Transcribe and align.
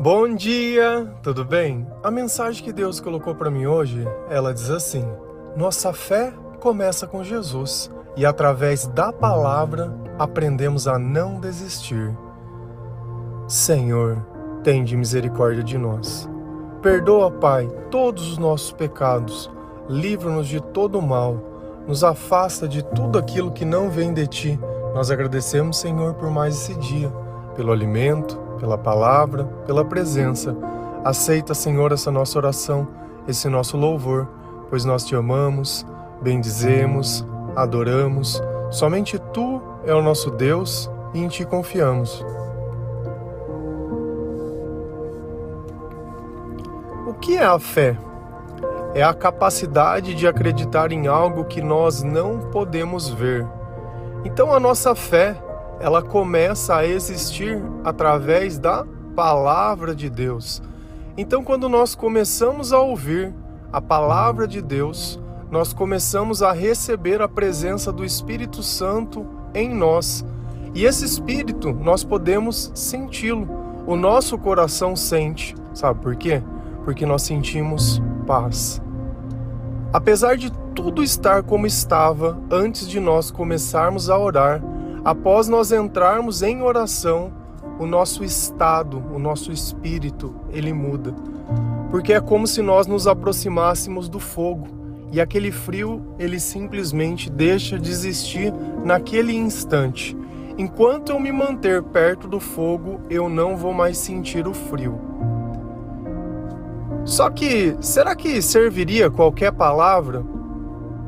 Bom 0.00 0.32
dia, 0.32 1.12
tudo 1.24 1.44
bem? 1.44 1.84
A 2.04 2.08
mensagem 2.08 2.62
que 2.62 2.72
Deus 2.72 3.00
colocou 3.00 3.34
para 3.34 3.50
mim 3.50 3.66
hoje, 3.66 4.06
ela 4.30 4.54
diz 4.54 4.70
assim: 4.70 5.04
Nossa 5.56 5.92
fé 5.92 6.32
começa 6.60 7.04
com 7.04 7.24
Jesus 7.24 7.90
e 8.16 8.24
através 8.24 8.86
da 8.86 9.12
palavra 9.12 9.92
aprendemos 10.16 10.86
a 10.86 11.00
não 11.00 11.40
desistir. 11.40 12.16
Senhor, 13.48 14.24
tende 14.62 14.96
misericórdia 14.96 15.64
de 15.64 15.76
nós. 15.76 16.30
Perdoa, 16.80 17.28
Pai, 17.28 17.68
todos 17.90 18.30
os 18.30 18.38
nossos 18.38 18.70
pecados, 18.70 19.50
livra-nos 19.88 20.46
de 20.46 20.60
todo 20.60 21.00
o 21.00 21.02
mal, 21.02 21.42
nos 21.88 22.04
afasta 22.04 22.68
de 22.68 22.84
tudo 22.84 23.18
aquilo 23.18 23.50
que 23.50 23.64
não 23.64 23.90
vem 23.90 24.14
de 24.14 24.28
ti. 24.28 24.60
Nós 24.94 25.10
agradecemos, 25.10 25.76
Senhor, 25.76 26.14
por 26.14 26.30
mais 26.30 26.54
esse 26.54 26.76
dia, 26.76 27.10
pelo 27.56 27.72
alimento, 27.72 28.46
pela 28.58 28.76
palavra, 28.76 29.44
pela 29.66 29.84
presença. 29.84 30.56
Aceita, 31.04 31.54
Senhor, 31.54 31.92
essa 31.92 32.10
nossa 32.10 32.38
oração, 32.38 32.88
esse 33.26 33.48
nosso 33.48 33.76
louvor, 33.76 34.28
pois 34.68 34.84
nós 34.84 35.04
te 35.04 35.14
amamos, 35.14 35.86
bendizemos, 36.20 37.26
adoramos. 37.56 38.42
Somente 38.70 39.18
tu 39.32 39.62
é 39.86 39.94
o 39.94 40.02
nosso 40.02 40.30
Deus 40.30 40.90
e 41.14 41.20
em 41.20 41.28
ti 41.28 41.44
confiamos. 41.44 42.24
O 47.06 47.14
que 47.14 47.36
é 47.36 47.44
a 47.44 47.58
fé? 47.58 47.96
É 48.94 49.02
a 49.02 49.14
capacidade 49.14 50.14
de 50.14 50.26
acreditar 50.26 50.92
em 50.92 51.06
algo 51.06 51.44
que 51.44 51.62
nós 51.62 52.02
não 52.02 52.40
podemos 52.50 53.08
ver. 53.08 53.46
Então 54.24 54.52
a 54.52 54.60
nossa 54.60 54.94
fé 54.94 55.36
ela 55.80 56.02
começa 56.02 56.76
a 56.76 56.86
existir 56.86 57.62
através 57.84 58.58
da 58.58 58.84
palavra 59.14 59.94
de 59.94 60.10
Deus. 60.10 60.62
Então, 61.16 61.42
quando 61.42 61.68
nós 61.68 61.94
começamos 61.94 62.72
a 62.72 62.80
ouvir 62.80 63.34
a 63.72 63.80
palavra 63.80 64.46
de 64.46 64.62
Deus, 64.62 65.20
nós 65.50 65.72
começamos 65.72 66.42
a 66.42 66.52
receber 66.52 67.22
a 67.22 67.28
presença 67.28 67.92
do 67.92 68.04
Espírito 68.04 68.62
Santo 68.62 69.26
em 69.54 69.74
nós. 69.74 70.24
E 70.74 70.84
esse 70.84 71.04
Espírito, 71.04 71.72
nós 71.72 72.04
podemos 72.04 72.70
senti-lo. 72.74 73.48
O 73.86 73.96
nosso 73.96 74.36
coração 74.36 74.94
sente. 74.94 75.54
Sabe 75.72 76.00
por 76.00 76.14
quê? 76.16 76.42
Porque 76.84 77.06
nós 77.06 77.22
sentimos 77.22 78.02
paz. 78.26 78.82
Apesar 79.92 80.36
de 80.36 80.52
tudo 80.74 81.02
estar 81.02 81.42
como 81.42 81.66
estava 81.66 82.38
antes 82.50 82.86
de 82.86 83.00
nós 83.00 83.30
começarmos 83.30 84.10
a 84.10 84.18
orar, 84.18 84.62
Após 85.04 85.48
nós 85.48 85.72
entrarmos 85.72 86.42
em 86.42 86.62
oração, 86.62 87.32
o 87.78 87.86
nosso 87.86 88.24
estado, 88.24 89.02
o 89.14 89.18
nosso 89.18 89.52
espírito, 89.52 90.34
ele 90.50 90.72
muda. 90.72 91.14
Porque 91.90 92.12
é 92.12 92.20
como 92.20 92.46
se 92.46 92.60
nós 92.60 92.86
nos 92.86 93.06
aproximássemos 93.06 94.08
do 94.08 94.18
fogo 94.18 94.78
e 95.10 95.20
aquele 95.20 95.50
frio, 95.50 96.02
ele 96.18 96.38
simplesmente 96.38 97.30
deixa 97.30 97.78
de 97.78 97.90
existir 97.90 98.52
naquele 98.84 99.34
instante. 99.34 100.16
Enquanto 100.58 101.10
eu 101.10 101.20
me 101.20 101.32
manter 101.32 101.82
perto 101.82 102.28
do 102.28 102.40
fogo, 102.40 103.00
eu 103.08 103.28
não 103.28 103.56
vou 103.56 103.72
mais 103.72 103.96
sentir 103.96 104.46
o 104.46 104.52
frio. 104.52 105.00
Só 107.04 107.30
que, 107.30 107.74
será 107.80 108.14
que 108.14 108.42
serviria 108.42 109.10
qualquer 109.10 109.52
palavra? 109.52 110.22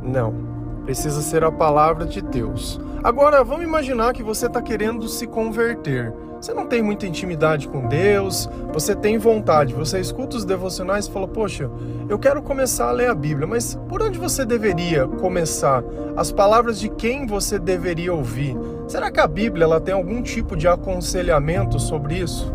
Não. 0.03 0.49
Precisa 0.85 1.21
ser 1.21 1.45
a 1.45 1.53
palavra 1.53 2.07
de 2.07 2.23
Deus. 2.23 2.81
Agora, 3.03 3.43
vamos 3.43 3.65
imaginar 3.65 4.13
que 4.13 4.23
você 4.23 4.45
está 4.45 4.61
querendo 4.61 5.09
se 5.09 5.27
converter. 5.27 6.13
Você 6.39 6.53
não 6.53 6.67
tem 6.67 6.83
muita 6.83 7.07
intimidade 7.07 7.67
com 7.67 7.89
Deus, 7.89 8.49
você 8.73 8.95
tem 8.95 9.17
vontade, 9.17 9.75
você 9.75 9.99
escuta 10.01 10.37
os 10.37 10.45
devocionais 10.45 11.07
e 11.07 11.11
fala: 11.11 11.27
Poxa, 11.27 11.71
eu 12.09 12.19
quero 12.19 12.43
começar 12.43 12.89
a 12.89 12.93
ler 12.93 13.09
a 13.09 13.15
Bíblia, 13.15 13.47
mas 13.47 13.75
por 13.89 14.03
onde 14.03 14.19
você 14.19 14.45
deveria 14.45 15.07
começar? 15.07 15.83
As 16.15 16.31
palavras 16.31 16.79
de 16.79 16.91
quem 16.91 17.27
você 17.27 17.59
deveria 17.59 18.13
ouvir? 18.13 18.55
Será 18.87 19.11
que 19.11 19.21
a 19.21 19.27
Bíblia 19.27 19.65
ela 19.65 19.81
tem 19.81 19.95
algum 19.95 20.23
tipo 20.23 20.55
de 20.55 20.69
aconselhamento 20.69 21.79
sobre 21.79 22.17
isso? 22.19 22.53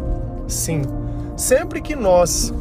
Sim. 0.48 0.84
Sempre 1.36 1.82
que 1.82 1.96
nós 1.96 2.54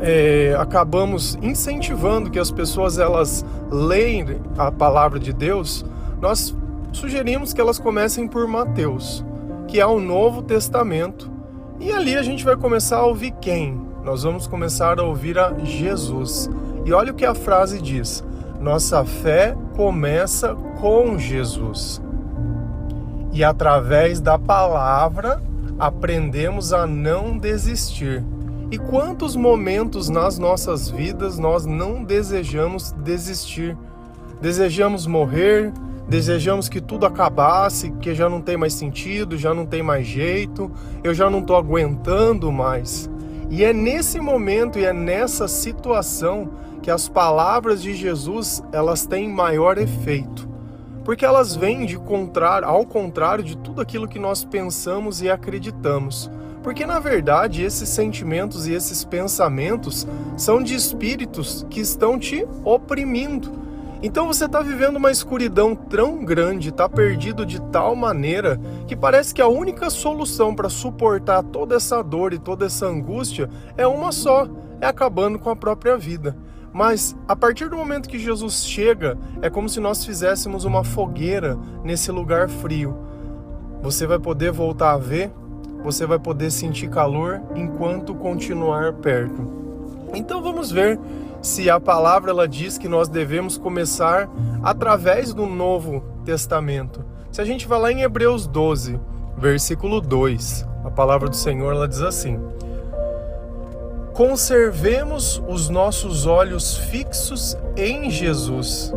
é, 0.00 0.56
acabamos 0.58 1.36
incentivando 1.42 2.30
que 2.30 2.38
as 2.38 2.50
pessoas 2.50 2.98
elas 2.98 3.44
leem 3.70 4.40
a 4.56 4.70
palavra 4.70 5.18
de 5.18 5.32
Deus, 5.32 5.84
nós 6.20 6.54
sugerimos 6.92 7.52
que 7.52 7.60
elas 7.60 7.78
comecem 7.78 8.26
por 8.26 8.46
Mateus, 8.46 9.24
que 9.66 9.80
é 9.80 9.86
o 9.86 10.00
Novo 10.00 10.42
Testamento. 10.42 11.30
E 11.78 11.92
ali 11.92 12.16
a 12.16 12.22
gente 12.22 12.44
vai 12.44 12.56
começar 12.56 12.98
a 12.98 13.06
ouvir 13.06 13.32
quem? 13.40 13.80
Nós 14.02 14.22
vamos 14.22 14.46
começar 14.46 14.98
a 14.98 15.04
ouvir 15.04 15.38
a 15.38 15.52
Jesus. 15.58 16.50
E 16.84 16.92
olha 16.92 17.12
o 17.12 17.14
que 17.14 17.24
a 17.24 17.34
frase 17.34 17.80
diz: 17.80 18.24
Nossa 18.60 19.04
fé 19.04 19.56
começa 19.76 20.54
com 20.80 21.18
Jesus. 21.18 22.00
E 23.32 23.44
através 23.44 24.20
da 24.20 24.38
palavra 24.38 25.42
aprendemos 25.78 26.72
a 26.72 26.86
não 26.86 27.38
desistir. 27.38 28.24
E 28.70 28.78
quantos 28.78 29.36
momentos 29.36 30.08
nas 30.08 30.38
nossas 30.38 30.90
vidas 30.90 31.38
nós 31.38 31.64
não 31.64 32.02
desejamos 32.02 32.92
desistir? 32.92 33.76
Desejamos 34.40 35.06
morrer, 35.06 35.72
desejamos 36.08 36.68
que 36.68 36.80
tudo 36.80 37.04
acabasse, 37.04 37.90
que 38.00 38.14
já 38.14 38.28
não 38.28 38.40
tem 38.40 38.56
mais 38.56 38.72
sentido, 38.72 39.36
já 39.36 39.52
não 39.52 39.66
tem 39.66 39.82
mais 39.82 40.06
jeito, 40.06 40.70
eu 41.04 41.12
já 41.12 41.28
não 41.28 41.40
estou 41.40 41.56
aguentando 41.56 42.50
mais. 42.50 43.10
E 43.50 43.62
é 43.62 43.72
nesse 43.72 44.18
momento 44.18 44.78
e 44.78 44.84
é 44.84 44.92
nessa 44.92 45.46
situação 45.46 46.50
que 46.82 46.90
as 46.90 47.08
palavras 47.08 47.82
de 47.82 47.94
Jesus 47.94 48.62
elas 48.72 49.04
têm 49.04 49.28
maior 49.28 49.76
efeito, 49.76 50.48
porque 51.04 51.24
elas 51.24 51.54
vêm 51.54 51.84
de 51.84 51.98
contrário, 51.98 52.66
ao 52.66 52.86
contrário 52.86 53.44
de 53.44 53.56
tudo 53.56 53.82
aquilo 53.82 54.08
que 54.08 54.18
nós 54.18 54.44
pensamos 54.44 55.20
e 55.20 55.30
acreditamos. 55.30 56.30
Porque 56.62 56.86
na 56.86 56.98
verdade 56.98 57.62
esses 57.62 57.88
sentimentos 57.88 58.66
e 58.66 58.72
esses 58.72 59.04
pensamentos 59.04 60.06
são 60.36 60.62
de 60.62 60.74
espíritos 60.74 61.66
que 61.70 61.80
estão 61.80 62.18
te 62.18 62.46
oprimindo 62.64 63.67
então 64.02 64.26
você 64.26 64.44
está 64.44 64.60
vivendo 64.60 64.96
uma 64.96 65.10
escuridão 65.10 65.74
tão 65.74 66.24
grande, 66.24 66.68
está 66.68 66.88
perdido 66.88 67.44
de 67.44 67.60
tal 67.70 67.96
maneira 67.96 68.60
que 68.86 68.94
parece 68.94 69.34
que 69.34 69.42
a 69.42 69.48
única 69.48 69.90
solução 69.90 70.54
para 70.54 70.68
suportar 70.68 71.42
toda 71.42 71.74
essa 71.74 72.02
dor 72.02 72.32
e 72.32 72.38
toda 72.38 72.66
essa 72.66 72.86
angústia 72.86 73.50
é 73.76 73.86
uma 73.86 74.12
só: 74.12 74.46
é 74.80 74.86
acabando 74.86 75.38
com 75.38 75.50
a 75.50 75.56
própria 75.56 75.96
vida. 75.96 76.36
Mas 76.72 77.16
a 77.26 77.34
partir 77.34 77.68
do 77.68 77.76
momento 77.76 78.08
que 78.08 78.18
Jesus 78.18 78.64
chega, 78.64 79.18
é 79.42 79.50
como 79.50 79.68
se 79.68 79.80
nós 79.80 80.04
fizéssemos 80.04 80.64
uma 80.64 80.84
fogueira 80.84 81.58
nesse 81.82 82.12
lugar 82.12 82.48
frio. 82.48 82.96
Você 83.82 84.06
vai 84.06 84.18
poder 84.18 84.52
voltar 84.52 84.92
a 84.92 84.98
ver, 84.98 85.32
você 85.82 86.06
vai 86.06 86.18
poder 86.18 86.50
sentir 86.52 86.88
calor 86.88 87.40
enquanto 87.56 88.14
continuar 88.14 88.92
perto. 88.92 89.58
Então 90.14 90.42
vamos 90.42 90.70
ver 90.70 90.98
se 91.40 91.70
a 91.70 91.78
palavra 91.78 92.30
ela 92.30 92.48
diz 92.48 92.78
que 92.78 92.88
nós 92.88 93.08
devemos 93.08 93.56
começar 93.56 94.28
através 94.62 95.32
do 95.32 95.46
Novo 95.46 96.02
Testamento. 96.24 97.04
Se 97.30 97.40
a 97.40 97.44
gente 97.44 97.66
vai 97.66 97.78
lá 97.78 97.92
em 97.92 98.02
Hebreus 98.02 98.46
12, 98.46 98.98
versículo 99.36 100.00
2, 100.00 100.66
a 100.84 100.90
palavra 100.90 101.28
do 101.28 101.36
Senhor 101.36 101.72
ela 101.72 101.86
diz 101.86 102.02
assim: 102.02 102.40
Conservemos 104.12 105.40
os 105.46 105.68
nossos 105.68 106.26
olhos 106.26 106.76
fixos 106.76 107.56
em 107.76 108.10
Jesus, 108.10 108.92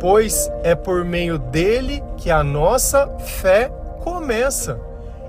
pois 0.00 0.50
é 0.62 0.74
por 0.74 1.04
meio 1.04 1.38
dele 1.38 2.02
que 2.16 2.30
a 2.30 2.42
nossa 2.42 3.06
fé 3.18 3.70
começa, 4.02 4.80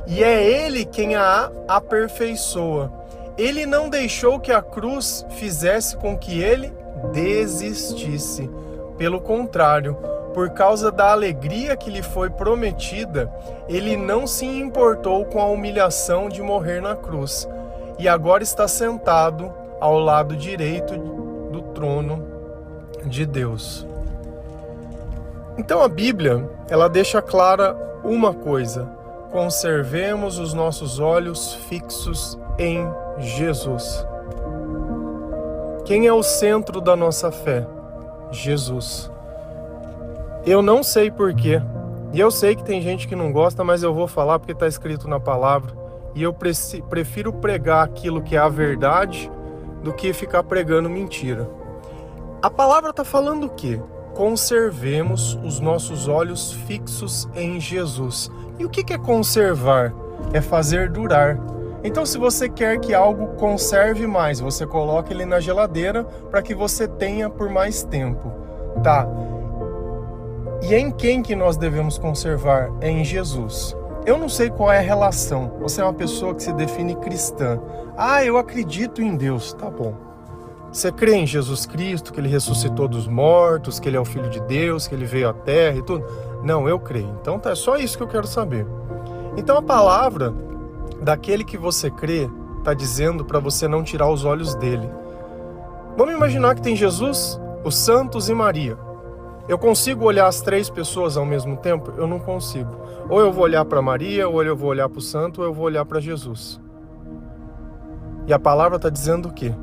e 0.07 0.24
é 0.24 0.44
ele 0.44 0.85
quem 0.85 1.16
a 1.16 1.51
aperfeiçoa. 1.68 3.03
Ele 3.38 3.65
não 3.65 3.89
deixou 3.89 4.39
que 4.39 4.51
a 4.51 4.62
cruz 4.62 5.25
fizesse 5.31 5.97
com 5.97 6.18
que 6.18 6.41
ele 6.41 6.74
desistisse. 7.12 8.50
Pelo 8.97 9.19
contrário, 9.19 9.97
por 10.33 10.51
causa 10.51 10.91
da 10.91 11.12
alegria 11.12 11.75
que 11.75 11.89
lhe 11.89 12.01
foi 12.01 12.30
prometida, 12.30 13.31
ele 13.68 13.95
não 13.95 14.25
se 14.27 14.45
importou 14.45 15.25
com 15.25 15.39
a 15.41 15.45
humilhação 15.45 16.30
de 16.30 16.41
morrer 16.41 16.81
na 16.81 16.95
cruz 16.95 17.47
e 18.00 18.07
agora 18.07 18.44
está 18.44 18.68
sentado 18.68 19.51
ao 19.80 20.00
lado 20.00 20.35
direito 20.35 20.97
do 21.51 21.62
trono 21.74 22.25
de 23.06 23.25
Deus. 23.25 23.85
Então 25.57 25.81
a 25.81 25.88
Bíblia, 25.88 26.50
ela 26.69 26.88
deixa 26.88 27.21
clara 27.21 27.75
uma 28.03 28.33
coisa: 28.33 28.89
conservemos 29.33 30.38
os 30.38 30.53
nossos 30.53 31.00
olhos 31.00 31.56
fixos 31.68 32.38
em 32.59 32.88
Jesus. 33.18 34.06
Quem 35.85 36.06
é 36.06 36.13
o 36.13 36.21
centro 36.21 36.80
da 36.80 36.95
nossa 36.95 37.31
fé? 37.31 37.65
Jesus. 38.31 39.12
Eu 40.45 40.62
não 40.62 40.83
sei 40.83 41.09
porquê. 41.09 41.59
E 42.13 42.19
eu 42.19 42.30
sei 42.30 42.56
que 42.56 42.63
tem 42.63 42.80
gente 42.80 43.07
que 43.07 43.15
não 43.15 43.31
gosta, 43.31 43.63
mas 43.63 43.81
eu 43.81 43.91
vou 43.91 44.07
falar 44.07 44.38
porque 44.38 44.51
está 44.51 44.68
escrito 44.68 45.07
na 45.07 45.19
palavra 45.19 45.74
e 46.13 46.21
eu 46.21 46.31
prefiro 46.31 47.33
pregar 47.33 47.83
aquilo 47.83 48.21
que 48.21 48.35
é 48.35 48.39
a 48.39 48.47
verdade 48.47 49.31
do 49.81 49.91
que 49.91 50.13
ficar 50.13 50.44
pregando 50.44 50.88
mentira. 50.88 51.50
A 52.39 52.51
palavra 52.51 52.91
está 52.91 53.03
falando 53.03 53.47
o 53.47 53.50
quê? 53.50 53.81
Conservemos 54.13 55.33
os 55.44 55.59
nossos 55.59 56.07
olhos 56.07 56.53
fixos 56.53 57.27
em 57.33 57.59
Jesus. 57.59 58.30
E 58.63 58.65
o 58.65 58.69
que 58.69 58.94
é 58.94 58.98
conservar? 58.98 59.94
É 60.31 60.39
fazer 60.39 60.89
durar. 60.89 61.38
Então, 61.83 62.06
se 62.06 62.18
você 62.18 62.48
quer 62.48 62.80
que 62.80 62.94
algo 62.94 63.36
conserve 63.36 64.07
mais, 64.07 64.39
você 64.39 64.65
coloca 64.65 65.12
ele 65.12 65.25
na 65.25 65.42
geladeira 65.42 66.06
para 66.31 66.42
que 66.42 66.56
você 66.56 66.88
tenha 66.88 67.30
por 67.30 67.50
mais 67.50 67.83
tempo, 67.83 68.31
tá? 68.81 69.06
E 70.62 70.74
em 70.74 70.89
quem 70.92 71.21
que 71.21 71.36
nós 71.36 71.57
devemos 71.57 71.98
conservar? 71.98 72.71
É 72.80 72.89
em 72.89 73.04
Jesus. 73.04 73.75
Eu 74.06 74.18
não 74.18 74.30
sei 74.30 74.50
qual 74.50 74.71
é 74.71 74.77
a 74.77 74.81
relação. 74.81 75.57
Você 75.59 75.81
é 75.81 75.83
uma 75.83 75.94
pessoa 75.94 76.33
que 76.33 76.42
se 76.42 76.54
define 76.54 76.95
cristã. 76.95 77.59
Ah, 77.98 78.24
eu 78.24 78.38
acredito 78.38 79.01
em 79.01 79.18
Deus. 79.18 79.51
Tá 79.51 79.69
bom. 79.69 79.94
Você 80.74 80.92
crê 80.92 81.14
em 81.18 81.28
Jesus 81.28 81.68
Cristo, 81.68 82.12
que 82.12 82.20
ele 82.20 82.28
ressuscitou 82.28 82.88
dos 82.88 83.08
mortos, 83.08 83.80
que 83.80 83.88
ele 83.88 83.96
é 83.96 84.00
o 84.00 84.06
Filho 84.06 84.28
de 84.28 84.40
Deus, 84.42 84.88
que 84.88 84.96
ele 84.96 85.06
veio 85.06 85.30
à 85.30 85.34
terra 85.34 85.78
e 85.78 85.84
tudo? 85.84 86.04
Não, 86.44 86.68
eu 86.68 86.80
creio. 86.80 87.16
Então 87.22 87.38
tá, 87.38 87.52
é 87.52 87.56
só 87.56 87.78
isso 87.78 87.96
que 87.96 88.02
eu 88.02 88.08
quero 88.08 88.25
saber. 88.25 88.66
Então 89.38 89.56
a 89.56 89.62
palavra 89.62 90.34
daquele 91.00 91.44
que 91.44 91.60
você 91.60 91.92
crê 91.92 92.28
está 92.58 92.74
dizendo 92.74 93.24
para 93.24 93.38
você 93.38 93.68
não 93.68 93.84
tirar 93.84 94.10
os 94.10 94.25
olhos 94.25 94.56
dele. 94.56 94.90
Vamos 95.96 96.16
imaginar 96.16 96.56
que 96.56 96.62
tem 96.64 96.76
Jesus, 96.76 97.40
os 97.64 97.78
santos 97.78 98.28
e 98.28 98.34
Maria. 98.34 98.76
Eu 99.48 99.60
consigo 99.60 100.06
olhar 100.06 100.26
as 100.26 100.42
três 100.42 100.72
pessoas 100.72 101.18
ao 101.18 101.26
mesmo 101.26 101.56
tempo? 101.56 101.94
Eu 101.98 102.08
não 102.08 102.18
consigo. 102.18 102.76
Ou 103.08 103.19
eu 103.19 103.31
vou 103.31 103.44
olhar 103.44 103.64
para 103.64 103.80
Maria, 103.80 104.28
ou 104.28 104.42
eu 104.44 104.56
vou 104.56 104.72
olhar 104.72 104.90
para 104.90 104.98
o 104.98 105.04
santo, 105.04 105.42
ou 105.42 105.48
eu 105.48 105.54
vou 105.54 105.66
olhar 105.66 105.86
para 105.86 106.00
Jesus. 106.00 106.60
E 108.26 108.34
a 108.34 108.40
palavra 108.40 108.78
está 108.78 108.90
dizendo 108.90 109.30
o 109.30 109.31
quê? 109.31 109.54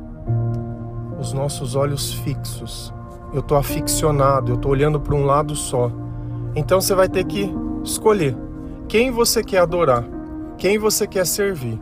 Os 1.20 1.32
nossos 1.32 1.76
olhos 1.76 2.12
fixos. 2.12 2.92
Eu 3.32 3.40
estou 3.40 3.56
aficionado, 3.56 4.52
eu 4.52 4.56
estou 4.56 4.72
olhando 4.72 4.98
para 4.98 5.14
um 5.14 5.24
lado 5.24 5.54
só. 5.54 5.92
Então 6.56 6.80
você 6.80 6.94
vai 6.94 7.08
ter 7.08 7.24
que 7.24 7.52
escolher 7.84 8.36
quem 8.88 9.10
você 9.10 9.44
quer 9.44 9.58
adorar, 9.58 10.04
quem 10.56 10.78
você 10.78 11.06
quer 11.06 11.26
servir. 11.26 11.78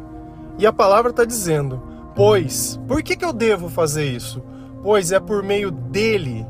E 0.59 0.67
a 0.67 0.73
palavra 0.73 1.11
está 1.11 1.25
dizendo: 1.25 1.81
Pois, 2.15 2.79
por 2.87 3.03
que, 3.03 3.17
que 3.17 3.25
eu 3.25 3.33
devo 3.33 3.69
fazer 3.69 4.05
isso? 4.05 4.43
Pois 4.83 5.13
é 5.13 5.21
por 5.21 5.43
meio 5.43 5.71
dele 5.71 6.45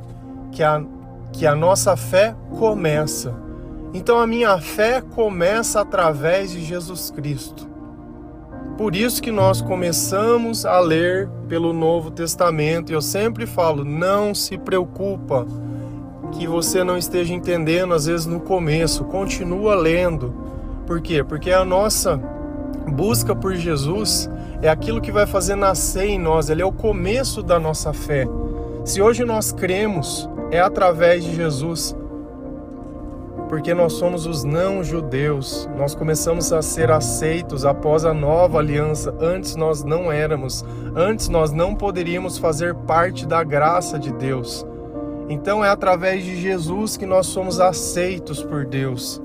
que 0.51 0.63
a 0.63 0.83
que 1.33 1.47
a 1.47 1.55
nossa 1.55 1.97
fé 1.97 2.35
começa. 2.59 3.35
Então 3.93 4.19
a 4.19 4.27
minha 4.27 4.59
fé 4.59 5.01
começa 5.01 5.81
através 5.81 6.51
de 6.51 6.65
Jesus 6.65 7.11
Cristo. 7.11 7.68
Por 8.79 8.95
isso 8.95 9.21
que 9.21 9.33
nós 9.33 9.61
começamos 9.61 10.65
a 10.65 10.79
ler 10.79 11.29
pelo 11.49 11.73
Novo 11.73 12.13
Testamento. 12.13 12.91
E 12.91 12.95
eu 12.95 13.03
sempre 13.03 13.45
falo, 13.45 13.85
não 13.85 14.33
se 14.33 14.57
preocupa 14.57 15.45
que 16.31 16.47
você 16.47 16.85
não 16.85 16.97
esteja 16.97 17.35
entendendo 17.35 17.93
às 17.93 18.07
vezes 18.07 18.25
no 18.25 18.39
começo, 18.39 19.03
continua 19.03 19.75
lendo. 19.75 20.33
Por 20.87 21.03
quê? 21.03 21.25
Porque 21.25 21.51
a 21.51 21.65
nossa 21.65 22.19
busca 22.93 23.35
por 23.35 23.57
Jesus 23.57 24.31
é 24.63 24.69
aquilo 24.69 25.01
que 25.01 25.11
vai 25.11 25.27
fazer 25.27 25.57
nascer 25.57 26.07
em 26.07 26.19
nós, 26.19 26.49
ele 26.49 26.63
é 26.63 26.65
o 26.65 26.73
começo 26.73 27.43
da 27.43 27.59
nossa 27.59 27.93
fé. 27.93 28.29
Se 28.85 29.03
hoje 29.03 29.25
nós 29.25 29.51
cremos 29.51 30.31
é 30.53 30.61
através 30.61 31.25
de 31.25 31.35
Jesus. 31.35 31.97
Porque 33.49 33.73
nós 33.73 33.95
somos 33.95 34.27
os 34.27 34.45
não-judeus, 34.45 35.69
nós 35.77 35.95
começamos 35.95 36.53
a 36.53 36.61
ser 36.61 36.91
aceitos 36.91 37.65
após 37.65 38.05
a 38.05 38.13
nova 38.13 38.59
aliança. 38.59 39.15
Antes 39.19 39.57
nós 39.57 39.83
não 39.83 40.13
éramos, 40.13 40.65
antes 40.95 41.31
nós 41.31 41.51
não 41.51 41.75
poderíamos 41.75 42.37
fazer 42.37 42.75
parte 42.75 43.27
da 43.27 43.43
graça 43.43 43.99
de 43.99 44.13
Deus. 44.13 44.67
Então 45.31 45.65
é 45.65 45.69
através 45.69 46.25
de 46.25 46.37
Jesus 46.37 46.97
que 46.97 47.07
nós 47.07 47.27
somos 47.27 47.59
aceitos 47.59 48.43
por 48.43 48.67
Deus. 48.67 49.21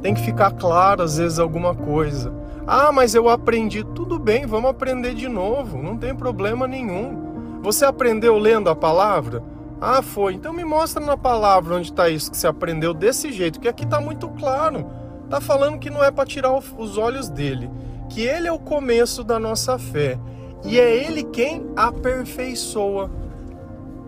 Tem 0.00 0.14
que 0.14 0.22
ficar 0.22 0.52
claro 0.52 1.02
às 1.02 1.18
vezes 1.18 1.38
alguma 1.38 1.74
coisa. 1.74 2.32
Ah, 2.66 2.90
mas 2.90 3.14
eu 3.14 3.28
aprendi. 3.28 3.84
Tudo 3.84 4.18
bem, 4.18 4.46
vamos 4.46 4.70
aprender 4.70 5.14
de 5.14 5.28
novo, 5.28 5.82
não 5.82 5.98
tem 5.98 6.14
problema 6.14 6.66
nenhum. 6.66 7.60
Você 7.62 7.84
aprendeu 7.84 8.38
lendo 8.38 8.68
a 8.68 8.76
palavra? 8.76 9.42
Ah, 9.86 10.00
foi. 10.00 10.32
Então 10.32 10.50
me 10.50 10.64
mostra 10.64 11.04
na 11.04 11.14
palavra 11.14 11.74
onde 11.74 11.90
está 11.90 12.08
isso 12.08 12.30
que 12.30 12.38
você 12.38 12.46
aprendeu 12.46 12.94
desse 12.94 13.30
jeito, 13.30 13.60
que 13.60 13.68
aqui 13.68 13.84
está 13.84 14.00
muito 14.00 14.30
claro. 14.30 14.86
Está 15.24 15.42
falando 15.42 15.78
que 15.78 15.90
não 15.90 16.02
é 16.02 16.10
para 16.10 16.24
tirar 16.24 16.54
os 16.54 16.96
olhos 16.96 17.28
dele, 17.28 17.70
que 18.08 18.22
ele 18.22 18.48
é 18.48 18.52
o 18.52 18.58
começo 18.58 19.22
da 19.22 19.38
nossa 19.38 19.78
fé 19.78 20.18
e 20.64 20.80
é 20.80 21.04
ele 21.04 21.22
quem 21.22 21.66
aperfeiçoa. 21.76 23.10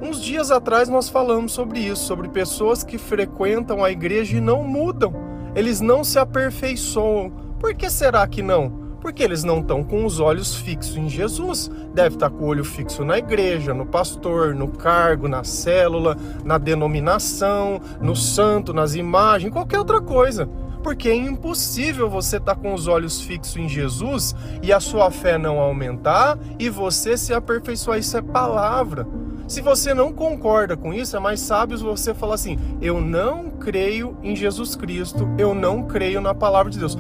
Uns 0.01 0.23
dias 0.23 0.51
atrás 0.51 0.89
nós 0.89 1.11
falamos 1.11 1.53
sobre 1.53 1.81
isso, 1.81 2.07
sobre 2.07 2.31
pessoas 2.31 2.83
que 2.83 2.97
frequentam 2.97 3.85
a 3.85 3.91
igreja 3.91 4.39
e 4.39 4.41
não 4.41 4.65
mudam, 4.65 5.13
eles 5.55 5.83
não 5.83 6.03
se 6.03 6.19
aperfeiçoam. 6.19 7.31
Por 7.61 7.75
que 7.75 7.91
será 7.91 8.27
que 8.27 8.41
não? 8.41 8.86
Porque 9.07 9.23
eles 9.23 9.45
não 9.45 9.61
estão 9.61 9.85
com 9.85 10.05
os 10.05 10.19
olhos 10.19 10.57
fixos 10.57 10.97
em 10.97 11.09
Jesus. 11.09 11.71
Deve 11.95 12.17
estar 12.17 12.29
com 12.29 12.43
o 12.43 12.49
olho 12.49 12.65
fixo 12.65 13.05
na 13.05 13.17
igreja, 13.17 13.73
no 13.73 13.87
pastor, 13.87 14.53
no 14.53 14.67
cargo, 14.67 15.29
na 15.29 15.45
célula, 15.45 16.17
na 16.45 16.59
denominação, 16.59 17.81
no 18.01 18.17
santo, 18.17 18.75
nas 18.75 18.97
imagens, 18.97 19.53
qualquer 19.53 19.79
outra 19.79 20.01
coisa. 20.01 20.47
Porque 20.83 21.09
é 21.09 21.15
impossível 21.15 22.11
você 22.11 22.39
estar 22.39 22.57
com 22.57 22.75
os 22.75 22.89
olhos 22.89 23.21
fixos 23.21 23.57
em 23.57 23.69
Jesus 23.69 24.35
e 24.61 24.73
a 24.73 24.81
sua 24.81 25.09
fé 25.09 25.39
não 25.39 25.61
aumentar 25.61 26.37
e 26.59 26.69
você 26.69 27.17
se 27.17 27.33
aperfeiçoar. 27.33 28.01
Isso 28.01 28.17
é 28.17 28.21
palavra. 28.21 29.07
Se 29.47 29.61
você 29.61 29.95
não 29.95 30.13
concorda 30.13 30.77
com 30.77 30.93
isso, 30.93 31.17
é 31.17 31.21
mais 31.21 31.39
sábio 31.39 31.79
você 31.79 32.13
falar 32.13 32.35
assim: 32.35 32.59
eu 32.83 33.01
não 33.01 33.51
creio 33.51 34.17
em 34.21 34.35
Jesus 34.35 34.75
Cristo, 34.75 35.29
eu 35.39 35.55
não 35.55 35.85
creio 35.85 36.21
na 36.21 36.35
palavra 36.35 36.73
de 36.73 36.81
Deus. 36.81 36.99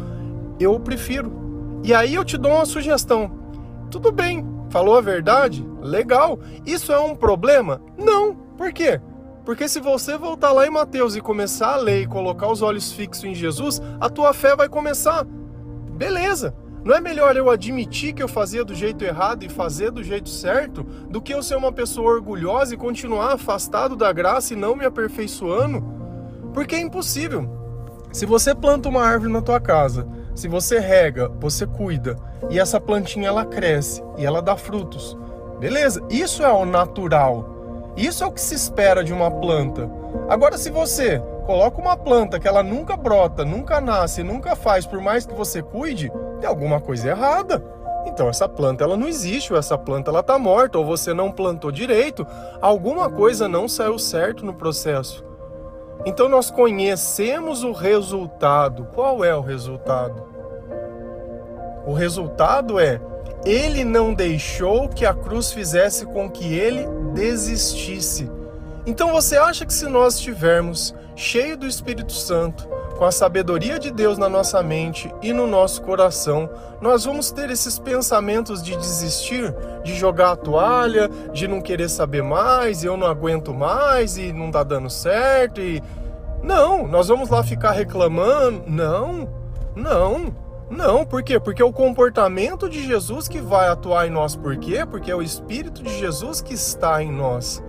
Eu 0.61 0.79
prefiro 0.79 1.46
e 1.83 1.95
aí 1.95 2.15
eu 2.15 2.25
te 2.25 2.37
dou 2.37 2.53
uma 2.53 2.67
sugestão. 2.67 3.31
Tudo 3.91 4.11
bem, 4.11 4.45
falou 4.71 4.97
a 4.97 5.01
verdade? 5.01 5.67
Legal. 5.81 6.39
Isso 6.65 6.93
é 6.93 6.99
um 6.99 7.15
problema? 7.15 7.81
Não. 7.97 8.35
Por 8.57 8.73
quê? 8.73 9.01
Porque 9.45 9.69
se 9.69 9.79
você 9.79 10.19
voltar 10.19 10.51
lá 10.51 10.67
em 10.67 10.71
Mateus 10.71 11.15
e 11.15 11.21
começar 11.21 11.75
a 11.75 11.77
ler 11.77 12.03
e 12.03 12.07
colocar 12.07 12.51
os 12.51 12.63
olhos 12.63 12.93
fixos 12.93 13.25
em 13.25 13.35
Jesus, 13.35 13.81
a 14.01 14.11
tua 14.11 14.35
fé 14.35 14.57
vai 14.57 14.69
começar. 14.69 15.25
Beleza. 15.93 16.55
Não 16.85 16.95
é 16.95 17.01
melhor 17.01 17.37
eu 17.37 17.51
admitir 17.51 18.13
que 18.13 18.23
eu 18.23 18.29
fazia 18.29 18.65
do 18.65 18.75
jeito 18.75 19.05
errado 19.05 19.45
e 19.45 19.49
fazer 19.49 19.91
do 19.91 20.05
jeito 20.05 20.29
certo 20.29 20.85
do 21.09 21.21
que 21.21 21.35
eu 21.35 21.43
ser 21.43 21.57
uma 21.57 21.73
pessoa 21.73 22.13
orgulhosa 22.13 22.75
e 22.75 22.77
continuar 22.77 23.33
afastado 23.33 23.97
da 23.97 24.13
graça 24.13 24.53
e 24.53 24.57
não 24.57 24.77
me 24.77 24.85
aperfeiçoando? 24.85 25.83
Porque 26.53 26.77
é 26.77 26.81
impossível. 26.81 27.49
Se 28.13 28.25
você 28.25 28.55
planta 28.55 28.89
uma 28.89 29.03
árvore 29.03 29.33
na 29.33 29.43
tua 29.43 29.61
casa 29.61 30.09
se 30.37 30.47
você 30.47 30.79
rega, 30.79 31.29
você 31.41 31.67
cuida 31.67 32.17
e 32.51 32.61
essa 32.61 32.79
plantinha 32.79 33.29
ela 33.29 33.45
cresce 33.45 34.05
e 34.19 34.25
ela 34.25 34.43
dá 34.43 34.55
frutos. 34.55 35.17
Beleza? 35.59 36.03
Isso 36.11 36.43
é 36.43 36.53
o 36.53 36.67
natural. 36.67 37.93
Isso 37.97 38.23
é 38.23 38.27
o 38.27 38.31
que 38.31 38.41
se 38.41 38.55
espera 38.55 39.03
de 39.03 39.15
uma 39.15 39.31
planta. 39.31 39.91
Agora 40.29 40.59
se 40.59 40.71
você 40.71 41.19
coloca 41.47 41.81
uma 41.81 41.97
planta 41.97 42.39
que 42.39 42.47
ela 42.47 42.63
nunca 42.63 42.97
brota, 42.97 43.47
nunca 43.47 43.81
nasce, 43.81 44.23
nunca 44.23 44.55
faz, 44.55 44.85
por 44.85 45.01
mais 45.01 45.25
que 45.25 45.33
você 45.33 45.63
cuide, 45.63 46.13
tem 46.39 46.49
alguma 46.49 46.81
coisa 46.81 47.09
errada. 47.09 47.65
Então 48.07 48.29
essa 48.29 48.47
planta 48.47 48.85
ela 48.85 48.97
não 48.97 49.09
existe, 49.09 49.53
ou 49.53 49.59
essa 49.59 49.79
planta 49.79 50.11
ela 50.11 50.23
tá 50.23 50.39
morta, 50.39 50.77
ou 50.77 50.85
você 50.85 51.15
não 51.15 51.33
plantou 51.33 51.73
direito, 51.73 52.27
alguma 52.61 53.09
coisa 53.09 53.49
não 53.49 53.67
saiu 53.67 53.99
certo 53.99 54.45
no 54.45 54.53
processo. 54.53 55.26
Então 56.05 56.29
nós 56.29 56.51
conhecemos 56.51 57.65
o 57.65 57.73
resultado. 57.73 58.87
Qual 58.95 59.25
é 59.25 59.35
o 59.35 59.41
resultado? 59.41 60.23
O 61.87 61.93
resultado 61.93 62.79
é 62.79 63.01
ele 63.45 63.85
não 63.85 64.13
deixou 64.13 64.89
que 64.89 65.07
a 65.07 65.15
cruz 65.15 65.53
fizesse 65.53 66.05
com 66.05 66.29
que 66.29 66.55
ele 66.55 66.85
desistisse. 67.15 68.29
Então 68.87 69.13
você 69.13 69.37
acha 69.37 69.67
que 69.67 69.75
se 69.75 69.87
nós 69.89 70.15
estivermos 70.15 70.95
cheio 71.17 71.57
do 71.57 71.67
Espírito 71.67 72.13
Santo, 72.13 72.69
com 72.97 73.05
a 73.05 73.11
sabedoria 73.11 73.79
de 73.79 73.91
Deus 73.91 74.17
na 74.17 74.29
nossa 74.29 74.63
mente 74.63 75.13
e 75.21 75.33
no 75.33 75.47
nosso 75.47 75.83
coração, 75.83 76.49
nós 76.81 77.05
vamos 77.05 77.31
ter 77.31 77.51
esses 77.51 77.79
pensamentos 77.79 78.63
de 78.63 78.77
desistir, 78.77 79.55
de 79.83 79.95
jogar 79.95 80.33
a 80.33 80.37
toalha, 80.37 81.09
de 81.33 81.47
não 81.47 81.61
querer 81.61 81.89
saber 81.89 82.23
mais, 82.23 82.85
eu 82.85 82.97
não 82.97 83.07
aguento 83.07 83.53
mais 83.53 84.17
e 84.17 84.33
não 84.33 84.51
tá 84.51 84.63
dando 84.63 84.89
certo 84.89 85.61
e 85.61 85.83
não, 86.43 86.87
nós 86.87 87.09
vamos 87.09 87.29
lá 87.29 87.43
ficar 87.43 87.73
reclamando? 87.73 88.63
Não. 88.67 89.29
Não. 89.75 90.35
Não, 90.71 91.05
por 91.05 91.23
quê? 91.23 91.39
Porque 91.39 91.63
é 91.63 91.65
o 91.65 91.73
comportamento 91.73 92.69
de 92.69 92.85
Jesus 92.85 93.29
que 93.29 93.41
vai 93.41 93.69
atuar 93.69 94.07
em 94.07 94.11
nós. 94.11 94.35
Por 94.35 94.57
quê? 94.57 94.87
Porque 94.89 95.11
é 95.11 95.17
o 95.17 95.23
Espírito 95.23 95.83
de 95.83 95.99
Jesus 95.99 96.41
que 96.41 96.55
está 96.55 97.03
em 97.03 97.11
nós. 97.11 97.63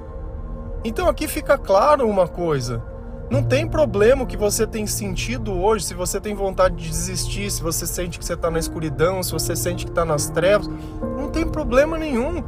Então 0.83 1.07
aqui 1.07 1.27
fica 1.27 1.57
claro 1.57 2.07
uma 2.07 2.27
coisa: 2.27 2.81
Não 3.29 3.43
tem 3.43 3.67
problema 3.67 4.23
o 4.23 4.27
que 4.27 4.37
você 4.37 4.65
tem 4.65 4.87
sentido 4.87 5.53
hoje, 5.53 5.85
se 5.85 5.93
você 5.93 6.19
tem 6.19 6.33
vontade 6.33 6.75
de 6.75 6.89
desistir, 6.89 7.49
se 7.51 7.61
você 7.61 7.85
sente 7.85 8.19
que 8.19 8.25
você 8.25 8.33
está 8.33 8.49
na 8.49 8.59
escuridão, 8.59 9.21
se 9.21 9.31
você 9.31 9.55
sente 9.55 9.85
que 9.85 9.91
está 9.91 10.05
nas 10.05 10.29
trevas, 10.29 10.69
não 11.17 11.29
tem 11.29 11.45
problema 11.47 11.97
nenhum. 11.97 12.43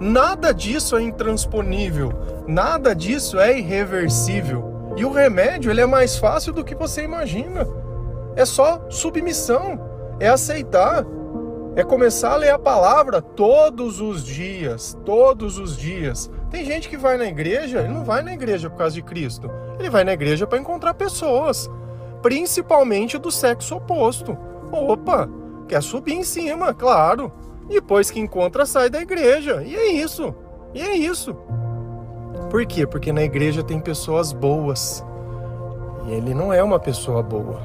Nada 0.00 0.54
disso 0.54 0.96
é 0.96 1.02
intransponível, 1.02 2.12
nada 2.46 2.94
disso 2.94 3.38
é 3.38 3.58
irreversível. 3.58 4.94
E 4.96 5.04
o 5.04 5.12
remédio 5.12 5.70
ele 5.70 5.80
é 5.80 5.86
mais 5.86 6.16
fácil 6.16 6.52
do 6.52 6.64
que 6.64 6.74
você 6.74 7.02
imagina. 7.02 7.66
É 8.34 8.44
só 8.44 8.80
submissão, 8.88 9.78
é 10.18 10.28
aceitar, 10.28 11.04
é 11.80 11.84
começar 11.84 12.32
a 12.32 12.36
ler 12.36 12.50
a 12.50 12.58
palavra 12.58 13.22
todos 13.22 14.00
os 14.00 14.24
dias, 14.24 14.96
todos 15.04 15.58
os 15.58 15.76
dias. 15.76 16.30
Tem 16.50 16.64
gente 16.64 16.88
que 16.88 16.96
vai 16.96 17.16
na 17.16 17.24
igreja, 17.24 17.80
ele 17.80 17.88
não 17.88 18.04
vai 18.04 18.22
na 18.22 18.34
igreja 18.34 18.68
por 18.68 18.76
causa 18.76 18.94
de 18.94 19.02
Cristo. 19.02 19.50
Ele 19.78 19.88
vai 19.88 20.04
na 20.04 20.12
igreja 20.12 20.46
para 20.46 20.58
encontrar 20.58 20.92
pessoas, 20.92 21.70
principalmente 22.20 23.16
do 23.16 23.30
sexo 23.30 23.76
oposto. 23.76 24.36
Opa, 24.70 25.28
quer 25.66 25.82
subir 25.82 26.14
em 26.14 26.22
cima, 26.22 26.74
claro. 26.74 27.32
Depois 27.66 28.10
que 28.10 28.20
encontra, 28.20 28.66
sai 28.66 28.90
da 28.90 29.00
igreja. 29.00 29.62
E 29.62 29.74
é 29.74 29.92
isso. 29.92 30.34
E 30.74 30.82
é 30.82 30.94
isso. 30.94 31.34
Por 32.50 32.66
quê? 32.66 32.86
Porque 32.86 33.12
na 33.12 33.22
igreja 33.22 33.62
tem 33.62 33.80
pessoas 33.80 34.32
boas. 34.32 35.04
E 36.06 36.12
ele 36.12 36.34
não 36.34 36.52
é 36.52 36.62
uma 36.62 36.78
pessoa 36.78 37.22
boa. 37.22 37.60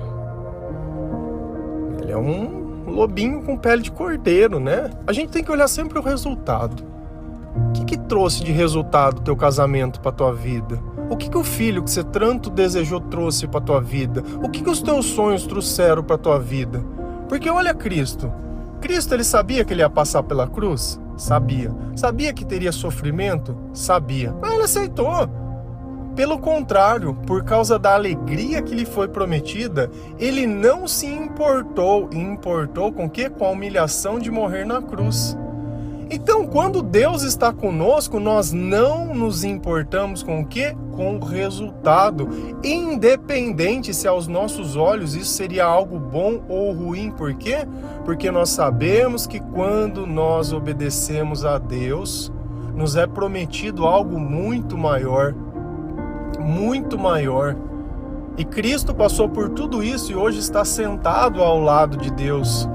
Ele 2.01 2.11
é 2.11 2.17
um 2.17 2.64
lobinho 2.91 3.41
com 3.41 3.57
pele 3.57 3.81
de 3.81 3.91
cordeiro, 3.91 4.59
né? 4.59 4.89
A 5.07 5.13
gente 5.13 5.29
tem 5.29 5.43
que 5.43 5.51
olhar 5.51 5.67
sempre 5.67 5.97
o 5.97 6.01
resultado. 6.01 6.83
O 7.55 7.71
que, 7.71 7.85
que 7.85 7.97
trouxe 7.97 8.43
de 8.43 8.51
resultado 8.51 9.21
teu 9.21 9.35
casamento 9.35 10.01
para 10.01 10.11
tua 10.11 10.33
vida? 10.33 10.79
O 11.09 11.15
que, 11.15 11.29
que 11.29 11.37
o 11.37 11.43
filho 11.43 11.83
que 11.83 11.89
você 11.89 12.03
tanto 12.03 12.49
desejou 12.49 12.99
trouxe 12.99 13.47
para 13.47 13.61
tua 13.61 13.79
vida? 13.79 14.23
O 14.43 14.49
que, 14.49 14.61
que 14.61 14.69
os 14.69 14.81
teus 14.81 15.05
sonhos 15.05 15.45
trouxeram 15.45 16.03
para 16.03 16.17
tua 16.17 16.39
vida? 16.39 16.83
Porque 17.29 17.49
olha 17.49 17.73
Cristo, 17.73 18.31
Cristo 18.81 19.13
ele 19.13 19.23
sabia 19.23 19.63
que 19.63 19.73
ele 19.73 19.81
ia 19.81 19.89
passar 19.89 20.23
pela 20.23 20.47
cruz? 20.47 20.99
Sabia. 21.17 21.71
Sabia 21.95 22.33
que 22.33 22.45
teria 22.45 22.71
sofrimento? 22.71 23.55
Sabia. 23.73 24.35
Mas 24.41 24.53
ele 24.53 24.63
aceitou. 24.63 25.44
Pelo 26.15 26.39
contrário, 26.39 27.13
por 27.27 27.43
causa 27.43 27.77
da 27.77 27.93
alegria 27.93 28.61
que 28.61 28.73
lhe 28.73 28.85
foi 28.85 29.07
prometida, 29.07 29.91
ele 30.17 30.47
não 30.47 30.87
se 30.87 31.05
importou 31.05 32.09
e 32.13 32.17
importou 32.17 32.91
com 32.93 33.09
que? 33.09 33.29
Com 33.29 33.45
a 33.45 33.49
humilhação 33.49 34.17
de 34.17 34.31
morrer 34.31 34.65
na 34.65 34.81
cruz. 34.81 35.37
Então, 36.09 36.45
quando 36.45 36.81
Deus 36.81 37.23
está 37.23 37.51
conosco, 37.51 38.19
nós 38.19 38.53
não 38.53 39.13
nos 39.13 39.43
importamos 39.43 40.23
com 40.23 40.39
o 40.39 40.45
que? 40.45 40.73
Com 40.91 41.17
o 41.17 41.19
resultado, 41.19 42.29
independente 42.63 43.93
se 43.93 44.07
aos 44.07 44.27
nossos 44.27 44.77
olhos 44.77 45.15
isso 45.15 45.31
seria 45.31 45.65
algo 45.65 45.99
bom 45.99 46.43
ou 46.47 46.71
ruim. 46.71 47.11
Por 47.11 47.33
quê? 47.33 47.67
Porque 48.05 48.31
nós 48.31 48.49
sabemos 48.49 49.27
que 49.27 49.39
quando 49.39 50.05
nós 50.07 50.53
obedecemos 50.53 51.43
a 51.43 51.57
Deus, 51.57 52.31
nos 52.75 52.95
é 52.95 53.07
prometido 53.07 53.85
algo 53.85 54.19
muito 54.19 54.77
maior, 54.77 55.33
muito 56.37 56.97
maior. 56.97 57.55
E 58.37 58.43
Cristo 58.43 58.93
passou 58.93 59.29
por 59.29 59.49
tudo 59.49 59.83
isso 59.83 60.11
e 60.11 60.15
hoje 60.15 60.39
está 60.39 60.65
sentado 60.65 61.41
ao 61.41 61.59
lado 61.59 61.97
de 61.97 62.11
Deus 62.11 62.67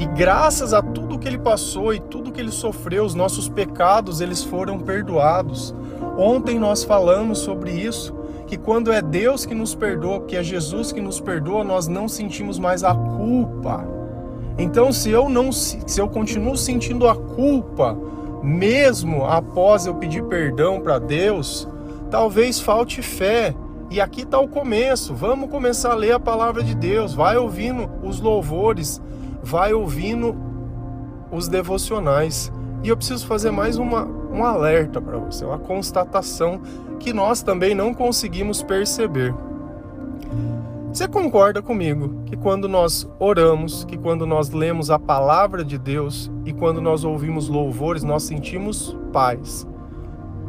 e 0.00 0.06
graças 0.06 0.72
a 0.72 0.80
tudo 0.80 1.18
que 1.18 1.28
ele 1.28 1.36
passou 1.36 1.92
e 1.92 2.00
tudo 2.00 2.32
que 2.32 2.40
ele 2.40 2.50
sofreu, 2.50 3.04
os 3.04 3.14
nossos 3.14 3.50
pecados, 3.50 4.22
eles 4.22 4.42
foram 4.42 4.78
perdoados. 4.78 5.74
Ontem 6.16 6.58
nós 6.58 6.82
falamos 6.82 7.40
sobre 7.40 7.70
isso, 7.70 8.14
que 8.46 8.56
quando 8.56 8.90
é 8.90 9.02
Deus 9.02 9.44
que 9.44 9.54
nos 9.54 9.74
perdoa, 9.74 10.22
que 10.22 10.36
é 10.36 10.42
Jesus 10.42 10.90
que 10.90 11.02
nos 11.02 11.20
perdoa, 11.20 11.62
nós 11.62 11.86
não 11.86 12.08
sentimos 12.08 12.58
mais 12.58 12.82
a 12.82 12.94
culpa. 12.94 13.86
Então, 14.56 14.90
se 14.90 15.10
eu 15.10 15.28
não 15.28 15.52
se 15.52 16.00
eu 16.00 16.08
continuo 16.08 16.56
sentindo 16.56 17.06
a 17.06 17.14
culpa, 17.14 17.94
mesmo 18.42 19.26
após 19.26 19.84
eu 19.84 19.94
pedir 19.96 20.24
perdão 20.24 20.80
para 20.80 20.98
Deus, 20.98 21.68
talvez 22.10 22.60
falte 22.60 23.00
fé. 23.00 23.54
E 23.90 24.00
aqui 24.00 24.22
está 24.22 24.38
o 24.38 24.48
começo. 24.48 25.14
Vamos 25.14 25.50
começar 25.50 25.92
a 25.92 25.96
ler 25.96 26.12
a 26.12 26.20
palavra 26.20 26.62
de 26.62 26.74
Deus. 26.74 27.14
Vai 27.14 27.36
ouvindo 27.36 27.90
os 28.02 28.20
louvores 28.20 29.00
vai 29.42 29.72
ouvindo 29.72 30.36
os 31.30 31.48
devocionais. 31.48 32.52
E 32.82 32.88
eu 32.88 32.96
preciso 32.96 33.26
fazer 33.26 33.50
mais 33.50 33.76
uma, 33.76 34.04
um 34.04 34.44
alerta 34.44 35.00
para 35.00 35.18
você, 35.18 35.44
uma 35.44 35.58
constatação 35.58 36.60
que 36.98 37.12
nós 37.12 37.42
também 37.42 37.74
não 37.74 37.92
conseguimos 37.92 38.62
perceber. 38.62 39.34
Você 40.92 41.06
concorda 41.06 41.62
comigo 41.62 42.22
que 42.26 42.36
quando 42.36 42.68
nós 42.68 43.08
oramos, 43.18 43.84
que 43.84 43.96
quando 43.96 44.26
nós 44.26 44.50
lemos 44.50 44.90
a 44.90 44.98
palavra 44.98 45.64
de 45.64 45.78
Deus 45.78 46.30
e 46.44 46.52
quando 46.52 46.80
nós 46.80 47.04
ouvimos 47.04 47.48
louvores, 47.48 48.02
nós 48.02 48.24
sentimos 48.24 48.96
paz? 49.12 49.66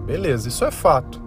Beleza, 0.05 0.47
isso 0.47 0.65
é 0.65 0.71
fato. 0.71 1.20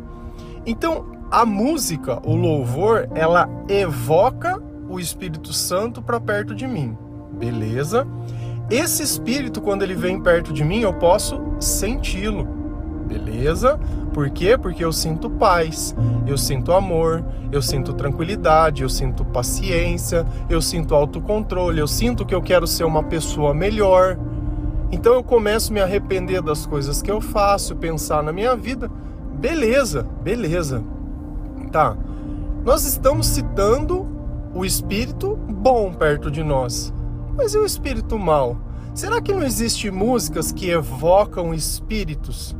Então, 0.66 1.06
a 1.30 1.44
música, 1.44 2.20
o 2.24 2.34
louvor, 2.34 3.08
ela 3.14 3.48
evoca 3.68 4.62
o 4.88 5.00
Espírito 5.00 5.52
Santo 5.52 6.00
para 6.00 6.20
perto 6.20 6.54
de 6.54 6.66
mim. 6.66 6.96
Beleza? 7.32 8.06
Esse 8.70 9.02
espírito, 9.02 9.60
quando 9.60 9.82
ele 9.82 9.94
vem 9.94 10.20
perto 10.20 10.52
de 10.52 10.64
mim, 10.64 10.80
eu 10.80 10.94
posso 10.94 11.40
senti-lo. 11.60 12.46
Beleza? 13.06 13.78
Por 14.12 14.30
quê? 14.30 14.56
Porque 14.56 14.82
eu 14.82 14.92
sinto 14.92 15.28
paz, 15.28 15.94
eu 16.26 16.38
sinto 16.38 16.72
amor, 16.72 17.22
eu 17.52 17.60
sinto 17.60 17.92
tranquilidade, 17.92 18.82
eu 18.82 18.88
sinto 18.88 19.24
paciência, 19.24 20.24
eu 20.48 20.62
sinto 20.62 20.94
autocontrole, 20.94 21.78
eu 21.80 21.86
sinto 21.86 22.24
que 22.24 22.34
eu 22.34 22.40
quero 22.40 22.66
ser 22.66 22.84
uma 22.84 23.02
pessoa 23.02 23.52
melhor. 23.52 24.16
Então 24.90 25.12
eu 25.14 25.22
começo 25.22 25.70
a 25.70 25.74
me 25.74 25.80
arrepender 25.80 26.40
das 26.40 26.64
coisas 26.64 27.02
que 27.02 27.10
eu 27.10 27.20
faço, 27.20 27.76
pensar 27.76 28.22
na 28.22 28.32
minha 28.32 28.56
vida. 28.56 28.90
Beleza, 29.44 30.06
beleza. 30.22 30.82
Tá. 31.70 31.94
Nós 32.64 32.86
estamos 32.86 33.26
citando 33.26 34.06
o 34.54 34.64
espírito 34.64 35.36
bom 35.36 35.92
perto 35.92 36.30
de 36.30 36.42
nós. 36.42 36.94
Mas 37.36 37.52
e 37.52 37.58
o 37.58 37.66
espírito 37.66 38.18
mal? 38.18 38.56
Será 38.94 39.20
que 39.20 39.34
não 39.34 39.42
existe 39.42 39.90
músicas 39.90 40.50
que 40.50 40.70
evocam 40.70 41.52
espíritos? 41.52 42.56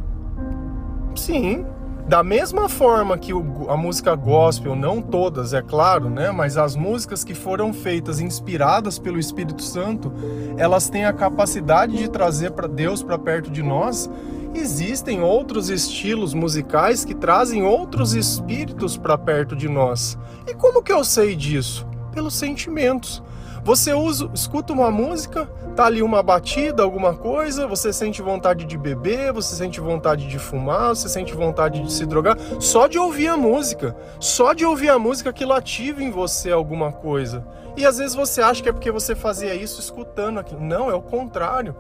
Sim, 1.17 1.65
da 2.07 2.23
mesma 2.23 2.69
forma 2.69 3.17
que 3.17 3.33
o, 3.33 3.71
a 3.71 3.79
música 3.79 4.15
gospel, 4.15 4.77
não 4.77 5.01
todas, 5.01 5.55
é 5.55 5.63
claro, 5.63 6.11
né? 6.11 6.31
Mas 6.31 6.59
as 6.59 6.77
músicas 6.77 7.25
que 7.25 7.33
foram 7.33 7.73
feitas 7.73 8.21
inspiradas 8.21 8.99
pelo 8.99 9.19
Espírito 9.19 9.63
Santo, 9.63 10.13
elas 10.59 10.91
têm 10.91 11.07
a 11.07 11.15
capacidade 11.15 11.97
de 11.97 12.11
trazer 12.11 12.51
para 12.51 12.69
Deus 12.69 13.03
para 13.03 13.19
perto 13.19 13.51
de 13.51 13.63
nós. 13.63 14.11
Existem 14.55 15.21
outros 15.21 15.69
estilos 15.69 16.33
musicais 16.33 17.05
que 17.05 17.15
trazem 17.15 17.65
outros 17.65 18.15
espíritos 18.15 18.97
para 18.97 19.19
perto 19.19 19.57
de 19.57 19.69
nós. 19.69 20.17
E 20.47 20.55
como 20.55 20.83
que 20.83 20.93
eu 20.93 21.05
sei 21.05 21.35
disso? 21.35 21.87
Pelos 22.13 22.35
sentimentos. 22.35 23.21
Você 23.65 23.95
usa, 23.95 24.31
escuta 24.35 24.73
uma 24.73 24.91
música, 24.91 25.47
tá 25.75 25.87
ali 25.87 26.03
uma 26.03 26.23
batida, 26.23 26.83
alguma 26.83 27.15
coisa, 27.15 27.67
você 27.67 27.93
sente 27.95 28.21
vontade 28.21 28.65
de 28.67 28.77
beber, 28.77 29.33
você 29.33 29.57
sente 29.57 29.81
vontade 29.81 30.29
de 30.29 30.39
fumar, 30.39 30.91
você 30.91 31.09
sente 31.09 31.33
vontade 31.33 31.83
de 31.83 31.91
se 31.91 32.05
drogar, 32.05 32.37
só 32.61 32.87
de 32.87 32.99
ouvir 32.99 33.29
a 33.29 33.37
música. 33.39 33.97
Só 34.21 34.53
de 34.53 34.65
ouvir 34.65 34.91
a 34.91 34.99
música 34.99 35.31
aquilo 35.31 35.55
ativa 35.55 36.03
em 36.03 36.11
você 36.11 36.53
alguma 36.53 36.93
coisa. 36.93 37.45
E 37.77 37.85
às 37.85 37.97
vezes 37.97 38.15
você 38.15 38.41
acha 38.41 38.63
que 38.63 38.69
é 38.69 38.73
porque 38.73 38.91
você 38.91 39.15
fazia 39.15 39.55
isso 39.55 39.81
escutando 39.81 40.39
aquilo. 40.39 40.61
Não, 40.61 40.91
é 40.91 40.95
o 40.95 41.03
contrário. 41.03 41.75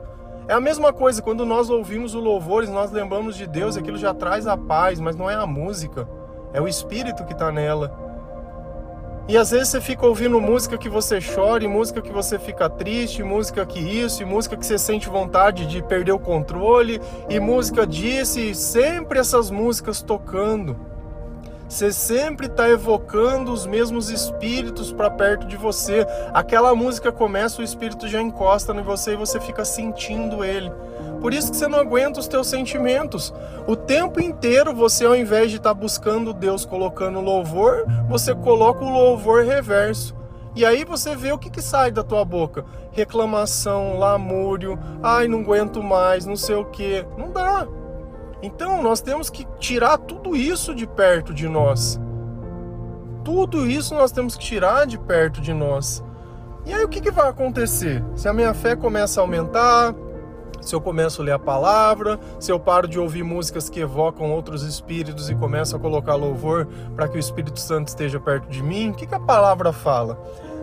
É 0.46 0.52
a 0.52 0.60
mesma 0.60 0.92
coisa, 0.92 1.22
quando 1.22 1.46
nós 1.46 1.70
ouvimos 1.70 2.14
o 2.14 2.20
louvores, 2.20 2.68
nós 2.68 2.92
lembramos 2.92 3.34
de 3.34 3.46
Deus, 3.46 3.78
aquilo 3.78 3.96
já 3.96 4.12
traz 4.12 4.46
a 4.46 4.56
paz, 4.58 5.00
mas 5.00 5.16
não 5.16 5.30
é 5.30 5.34
a 5.34 5.46
música, 5.46 6.06
é 6.52 6.60
o 6.60 6.68
espírito 6.68 7.24
que 7.24 7.32
está 7.32 7.50
nela. 7.50 8.04
E 9.26 9.38
às 9.38 9.52
vezes 9.52 9.68
você 9.68 9.80
fica 9.80 10.06
ouvindo 10.06 10.38
música 10.38 10.76
que 10.76 10.86
você 10.86 11.18
chora, 11.18 11.66
música 11.66 12.02
que 12.02 12.12
você 12.12 12.38
fica 12.38 12.68
triste, 12.68 13.22
música 13.22 13.64
que 13.64 13.80
isso, 13.80 14.22
e 14.22 14.26
música 14.26 14.54
que 14.54 14.66
você 14.66 14.76
sente 14.76 15.08
vontade 15.08 15.64
de 15.64 15.82
perder 15.82 16.12
o 16.12 16.18
controle, 16.18 17.00
e 17.30 17.40
música 17.40 17.86
disso, 17.86 18.38
e 18.38 18.54
sempre 18.54 19.18
essas 19.18 19.50
músicas 19.50 20.02
tocando. 20.02 20.76
Você 21.74 21.92
sempre 21.92 22.46
está 22.46 22.70
evocando 22.70 23.52
os 23.52 23.66
mesmos 23.66 24.08
espíritos 24.08 24.92
para 24.92 25.10
perto 25.10 25.44
de 25.44 25.56
você. 25.56 26.06
Aquela 26.32 26.72
música 26.72 27.10
começa, 27.10 27.60
o 27.60 27.64
espírito 27.64 28.06
já 28.06 28.22
encosta 28.22 28.72
em 28.72 28.80
você 28.80 29.14
e 29.14 29.16
você 29.16 29.40
fica 29.40 29.64
sentindo 29.64 30.44
ele. 30.44 30.70
Por 31.20 31.34
isso 31.34 31.50
que 31.50 31.56
você 31.56 31.66
não 31.66 31.80
aguenta 31.80 32.20
os 32.20 32.28
teus 32.28 32.46
sentimentos. 32.46 33.34
O 33.66 33.74
tempo 33.74 34.20
inteiro 34.20 34.72
você, 34.72 35.04
ao 35.04 35.16
invés 35.16 35.50
de 35.50 35.56
estar 35.56 35.70
tá 35.70 35.74
buscando 35.74 36.32
Deus 36.32 36.64
colocando 36.64 37.20
louvor, 37.20 37.84
você 38.08 38.32
coloca 38.36 38.84
o 38.84 38.88
louvor 38.88 39.42
reverso. 39.42 40.14
E 40.54 40.64
aí 40.64 40.84
você 40.84 41.16
vê 41.16 41.32
o 41.32 41.38
que, 41.38 41.50
que 41.50 41.60
sai 41.60 41.90
da 41.90 42.04
tua 42.04 42.24
boca: 42.24 42.64
reclamação, 42.92 43.98
lamúrio, 43.98 44.78
ai, 45.02 45.26
não 45.26 45.40
aguento 45.40 45.82
mais, 45.82 46.24
não 46.24 46.36
sei 46.36 46.54
o 46.54 46.66
que. 46.66 47.04
Não 47.18 47.32
dá. 47.32 47.66
Então 48.42 48.82
nós 48.82 49.00
temos 49.00 49.30
que 49.30 49.46
tirar 49.58 49.98
tudo 49.98 50.36
isso 50.36 50.74
de 50.74 50.86
perto 50.86 51.32
de 51.32 51.48
nós. 51.48 52.00
Tudo 53.24 53.66
isso 53.66 53.94
nós 53.94 54.12
temos 54.12 54.36
que 54.36 54.44
tirar 54.44 54.86
de 54.86 54.98
perto 54.98 55.40
de 55.40 55.52
nós. 55.52 56.04
E 56.66 56.72
aí 56.72 56.84
o 56.84 56.88
que, 56.88 57.00
que 57.00 57.10
vai 57.10 57.28
acontecer? 57.28 58.02
Se 58.14 58.28
a 58.28 58.32
minha 58.32 58.54
fé 58.54 58.74
começa 58.76 59.20
a 59.20 59.22
aumentar, 59.22 59.94
se 60.64 60.74
eu 60.74 60.80
começo 60.80 61.20
a 61.20 61.24
ler 61.24 61.32
a 61.32 61.38
palavra, 61.38 62.18
se 62.38 62.50
eu 62.50 62.58
paro 62.58 62.88
de 62.88 62.98
ouvir 62.98 63.22
músicas 63.22 63.68
que 63.68 63.80
evocam 63.80 64.30
outros 64.32 64.62
espíritos 64.62 65.28
e 65.28 65.34
começo 65.34 65.76
a 65.76 65.78
colocar 65.78 66.14
louvor 66.14 66.66
para 66.96 67.06
que 67.06 67.16
o 67.16 67.20
Espírito 67.20 67.60
Santo 67.60 67.88
esteja 67.88 68.18
perto 68.18 68.48
de 68.48 68.62
mim, 68.62 68.90
o 68.90 68.94
que, 68.94 69.06
que 69.06 69.14
a 69.14 69.20
palavra 69.20 69.72
fala? 69.72 70.18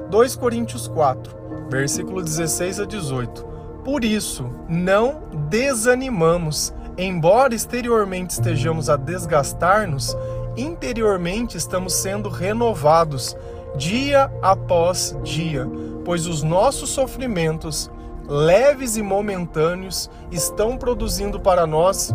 2 0.09 0.35
Coríntios 0.35 0.87
4, 0.87 1.35
versículo 1.69 2.21
16 2.23 2.79
a 2.79 2.85
18. 2.85 3.45
Por 3.83 4.03
isso, 4.03 4.49
não 4.67 5.21
desanimamos, 5.49 6.73
embora 7.05 7.55
exteriormente 7.55 8.31
estejamos 8.31 8.89
a 8.89 8.95
desgastar-nos, 8.95 10.15
interiormente 10.55 11.57
estamos 11.57 11.93
sendo 11.93 12.29
renovados 12.29 13.35
dia 13.75 14.31
após 14.41 15.17
dia, 15.23 15.67
pois 16.03 16.27
os 16.27 16.43
nossos 16.43 16.89
sofrimentos 16.89 17.89
leves 18.27 18.95
e 18.95 19.01
momentâneos, 19.01 20.09
estão 20.31 20.77
produzindo 20.77 21.39
para 21.39 21.67
nós 21.67 22.13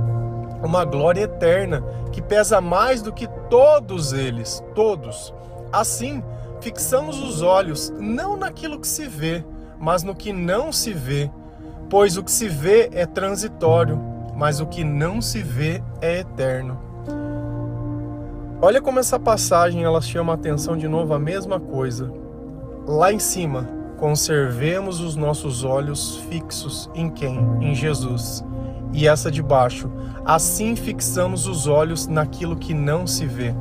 uma 0.62 0.84
glória 0.84 1.22
eterna 1.22 1.84
que 2.10 2.22
pesa 2.22 2.60
mais 2.60 3.02
do 3.02 3.12
que 3.12 3.28
todos 3.50 4.14
eles, 4.14 4.64
todos. 4.74 5.34
Assim, 5.70 6.22
fixamos 6.60 7.22
os 7.22 7.42
olhos 7.42 7.92
não 7.98 8.36
naquilo 8.36 8.80
que 8.80 8.88
se 8.88 9.06
vê, 9.06 9.44
mas 9.78 10.02
no 10.02 10.14
que 10.14 10.32
não 10.32 10.72
se 10.72 10.92
vê, 10.92 11.30
pois 11.90 12.16
o 12.16 12.24
que 12.24 12.30
se 12.30 12.48
vê 12.48 12.88
é 12.92 13.04
transitório, 13.04 14.00
mas 14.36 14.60
o 14.60 14.66
que 14.66 14.84
não 14.84 15.20
se 15.20 15.42
vê 15.42 15.82
é 16.00 16.20
eterno. 16.20 16.78
Olha 18.60 18.80
como 18.80 18.98
essa 18.98 19.18
passagem 19.18 19.84
ela 19.84 20.00
chama 20.00 20.32
a 20.32 20.34
atenção 20.34 20.76
de 20.76 20.86
novo 20.86 21.14
a 21.14 21.18
mesma 21.18 21.58
coisa. 21.58 22.12
Lá 22.86 23.12
em 23.12 23.18
cima, 23.18 23.68
conservemos 23.96 25.00
os 25.00 25.16
nossos 25.16 25.64
olhos 25.64 26.18
fixos 26.28 26.90
em 26.94 27.10
quem? 27.10 27.38
Em 27.60 27.74
Jesus. 27.74 28.44
E 28.92 29.08
essa 29.08 29.30
de 29.30 29.42
baixo, 29.42 29.90
assim 30.24 30.76
fixamos 30.76 31.46
os 31.46 31.66
olhos 31.66 32.06
naquilo 32.06 32.56
que 32.56 32.72
não 32.72 33.06
se 33.06 33.26
vê. 33.26 33.54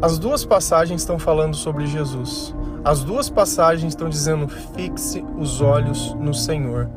As 0.00 0.18
duas 0.18 0.44
passagens 0.44 1.00
estão 1.00 1.18
falando 1.18 1.56
sobre 1.56 1.86
Jesus. 1.86 2.54
As 2.84 3.02
duas 3.02 3.28
passagens 3.28 3.92
estão 3.92 4.08
dizendo: 4.08 4.48
fixe 4.48 5.24
os 5.36 5.60
olhos 5.60 6.14
no 6.14 6.32
Senhor. 6.32 6.88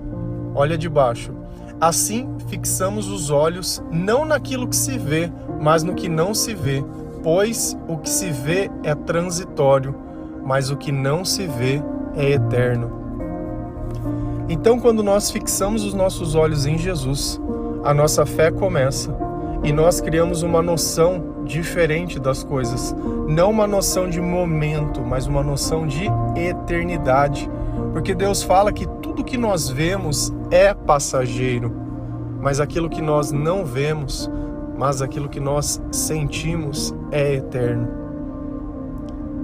Olha 0.53 0.77
de 0.77 0.88
baixo. 0.88 1.40
Assim 1.81 2.29
fixamos 2.47 3.09
os 3.09 3.31
olhos 3.31 3.83
não 3.91 4.23
naquilo 4.23 4.67
que 4.67 4.75
se 4.75 4.97
vê, 4.97 5.31
mas 5.59 5.83
no 5.83 5.95
que 5.95 6.07
não 6.07 6.33
se 6.33 6.53
vê, 6.53 6.85
pois 7.23 7.75
o 7.88 7.97
que 7.97 8.09
se 8.09 8.29
vê 8.29 8.69
é 8.83 8.95
transitório 8.95 10.11
mas 10.43 10.69
o 10.69 10.77
que 10.77 10.91
não 10.91 11.23
se 11.23 11.47
vê 11.47 11.81
é 12.15 12.31
eterno. 12.31 13.00
Então, 14.50 14.79
quando 14.79 15.01
nós 15.01 15.31
fixamos 15.31 15.83
os 15.83 15.93
nossos 15.93 16.35
olhos 16.35 16.65
em 16.65 16.77
Jesus, 16.77 17.39
a 17.83 17.93
nossa 17.93 18.25
fé 18.25 18.51
começa 18.51 19.15
e 19.63 19.71
nós 19.71 20.01
criamos 20.01 20.43
uma 20.43 20.61
noção 20.61 21.43
diferente 21.45 22.19
das 22.19 22.43
coisas. 22.43 22.93
Não 23.27 23.50
uma 23.50 23.65
noção 23.65 24.09
de 24.09 24.19
momento, 24.19 25.01
mas 25.01 25.25
uma 25.25 25.43
noção 25.43 25.88
de 25.88 26.09
eternidade. 26.35 27.50
Porque 27.93 28.15
Deus 28.15 28.43
fala 28.43 28.71
que 28.71 28.88
tudo 29.01 29.23
que 29.23 29.38
nós 29.38 29.69
vemos 29.69 30.33
é 30.50 30.73
passageiro, 30.73 31.71
mas 32.41 32.59
aquilo 32.59 32.89
que 32.89 33.01
nós 33.01 33.31
não 33.31 33.65
vemos, 33.65 34.29
mas 34.77 35.01
aquilo 35.01 35.29
que 35.29 35.39
nós 35.39 35.81
sentimos 35.91 36.93
é 37.11 37.35
eterno. 37.35 38.01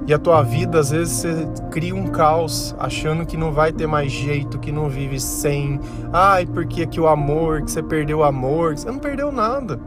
E 0.08 0.14
a 0.14 0.18
tua 0.18 0.42
vida, 0.42 0.80
às 0.80 0.90
vezes, 0.90 1.18
você 1.18 1.48
cria 1.70 1.94
um 1.94 2.08
caos, 2.08 2.74
achando 2.80 3.26
que 3.26 3.36
não 3.36 3.52
vai 3.52 3.74
ter 3.74 3.86
mais 3.86 4.10
jeito, 4.10 4.58
que 4.58 4.72
não 4.72 4.88
vive 4.88 5.20
sem. 5.20 5.82
Ai, 6.14 6.46
porque 6.46 6.88
que 6.88 6.98
o 6.98 7.10
amor, 7.10 7.62
que 7.62 7.70
você 7.70 7.84
perdeu 7.84 8.20
o 8.20 8.24
amor. 8.24 8.78
Você 8.78 8.90
não 8.90 9.00
perdeu 9.00 9.34
nada. 9.34 9.78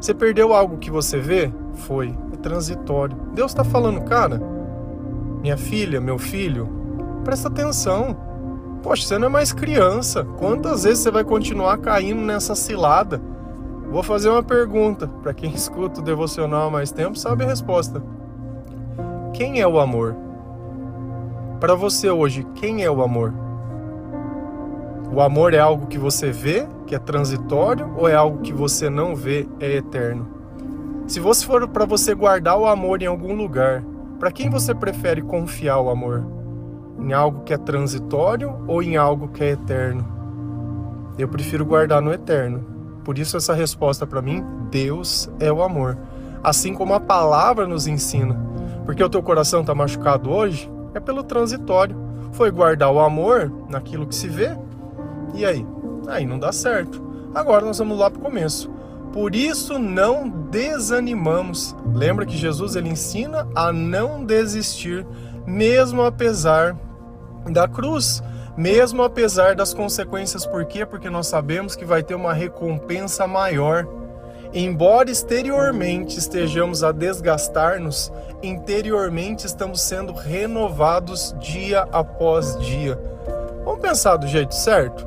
Você 0.00 0.14
perdeu 0.14 0.54
algo 0.54 0.78
que 0.78 0.92
você 0.92 1.18
vê? 1.18 1.52
Foi. 1.74 2.14
É 2.32 2.36
transitório. 2.36 3.16
Deus 3.34 3.50
está 3.50 3.64
falando, 3.64 4.00
cara, 4.02 4.40
minha 5.42 5.56
filha, 5.56 6.00
meu 6.00 6.18
filho, 6.18 6.77
presta 7.24 7.48
atenção. 7.48 8.16
Poxa, 8.82 9.06
você 9.06 9.18
não 9.18 9.26
é 9.26 9.30
mais 9.30 9.52
criança. 9.52 10.24
Quantas 10.38 10.84
vezes 10.84 11.00
você 11.00 11.10
vai 11.10 11.24
continuar 11.24 11.78
caindo 11.78 12.20
nessa 12.20 12.54
cilada? 12.54 13.20
Vou 13.90 14.02
fazer 14.02 14.28
uma 14.28 14.42
pergunta. 14.42 15.08
Para 15.22 15.34
quem 15.34 15.50
escuta 15.54 16.00
o 16.00 16.04
devocional 16.04 16.68
há 16.68 16.70
mais 16.70 16.90
tempo, 16.90 17.18
sabe 17.18 17.44
a 17.44 17.48
resposta. 17.48 18.02
Quem 19.32 19.60
é 19.60 19.66
o 19.66 19.78
amor? 19.78 20.16
Para 21.60 21.74
você 21.74 22.10
hoje, 22.10 22.46
quem 22.54 22.84
é 22.84 22.90
o 22.90 23.02
amor? 23.02 23.34
O 25.12 25.20
amor 25.20 25.54
é 25.54 25.58
algo 25.58 25.86
que 25.86 25.98
você 25.98 26.30
vê, 26.30 26.68
que 26.86 26.94
é 26.94 26.98
transitório, 26.98 27.92
ou 27.96 28.08
é 28.08 28.14
algo 28.14 28.42
que 28.42 28.52
você 28.52 28.90
não 28.90 29.16
vê, 29.16 29.48
é 29.58 29.76
eterno? 29.76 30.28
Se 31.06 31.18
você 31.18 31.44
for 31.46 31.66
para 31.66 31.86
você 31.86 32.14
guardar 32.14 32.58
o 32.58 32.66
amor 32.66 33.02
em 33.02 33.06
algum 33.06 33.34
lugar, 33.34 33.82
para 34.18 34.30
quem 34.30 34.50
você 34.50 34.74
prefere 34.74 35.22
confiar 35.22 35.80
o 35.80 35.88
amor? 35.88 36.37
Em 36.98 37.12
algo 37.12 37.42
que 37.44 37.54
é 37.54 37.58
transitório 37.58 38.54
ou 38.66 38.82
em 38.82 38.96
algo 38.96 39.28
que 39.28 39.44
é 39.44 39.50
eterno? 39.50 40.06
Eu 41.18 41.28
prefiro 41.28 41.64
guardar 41.64 42.02
no 42.02 42.12
eterno. 42.12 42.64
Por 43.04 43.18
isso 43.18 43.36
essa 43.36 43.54
resposta 43.54 44.06
para 44.06 44.20
mim, 44.22 44.44
Deus 44.70 45.30
é 45.40 45.50
o 45.50 45.62
amor. 45.62 45.96
Assim 46.42 46.74
como 46.74 46.94
a 46.94 47.00
palavra 47.00 47.66
nos 47.66 47.86
ensina. 47.86 48.38
Porque 48.84 49.02
o 49.02 49.08
teu 49.08 49.22
coração 49.22 49.60
está 49.60 49.74
machucado 49.74 50.30
hoje 50.30 50.70
é 50.94 51.00
pelo 51.00 51.22
transitório. 51.22 51.96
Foi 52.32 52.50
guardar 52.50 52.92
o 52.92 53.00
amor 53.00 53.52
naquilo 53.68 54.06
que 54.06 54.14
se 54.14 54.28
vê. 54.28 54.56
E 55.34 55.44
aí? 55.44 55.66
Aí 56.06 56.26
não 56.26 56.38
dá 56.38 56.52
certo. 56.52 57.02
Agora 57.34 57.64
nós 57.64 57.78
vamos 57.78 57.98
lá 57.98 58.10
para 58.10 58.20
o 58.20 58.22
começo. 58.22 58.70
Por 59.12 59.34
isso 59.34 59.78
não 59.78 60.28
desanimamos. 60.28 61.74
Lembra 61.94 62.26
que 62.26 62.36
Jesus 62.36 62.76
ele 62.76 62.90
ensina 62.90 63.48
a 63.54 63.72
não 63.72 64.24
desistir, 64.24 65.06
mesmo 65.46 66.02
apesar 66.02 66.76
da 67.52 67.68
cruz, 67.68 68.22
mesmo 68.56 69.02
apesar 69.02 69.54
das 69.54 69.72
consequências. 69.72 70.44
Por 70.44 70.64
quê? 70.64 70.84
Porque 70.84 71.08
nós 71.08 71.26
sabemos 71.26 71.76
que 71.76 71.84
vai 71.84 72.02
ter 72.02 72.14
uma 72.14 72.32
recompensa 72.32 73.26
maior. 73.26 73.86
Embora 74.52 75.10
exteriormente 75.10 76.18
estejamos 76.18 76.82
a 76.82 76.90
desgastar-nos, 76.90 78.10
interiormente 78.42 79.46
estamos 79.46 79.80
sendo 79.82 80.12
renovados 80.12 81.34
dia 81.38 81.86
após 81.92 82.58
dia. 82.58 82.98
Vamos 83.64 83.80
pensar 83.80 84.16
do 84.16 84.26
jeito 84.26 84.54
certo? 84.54 85.04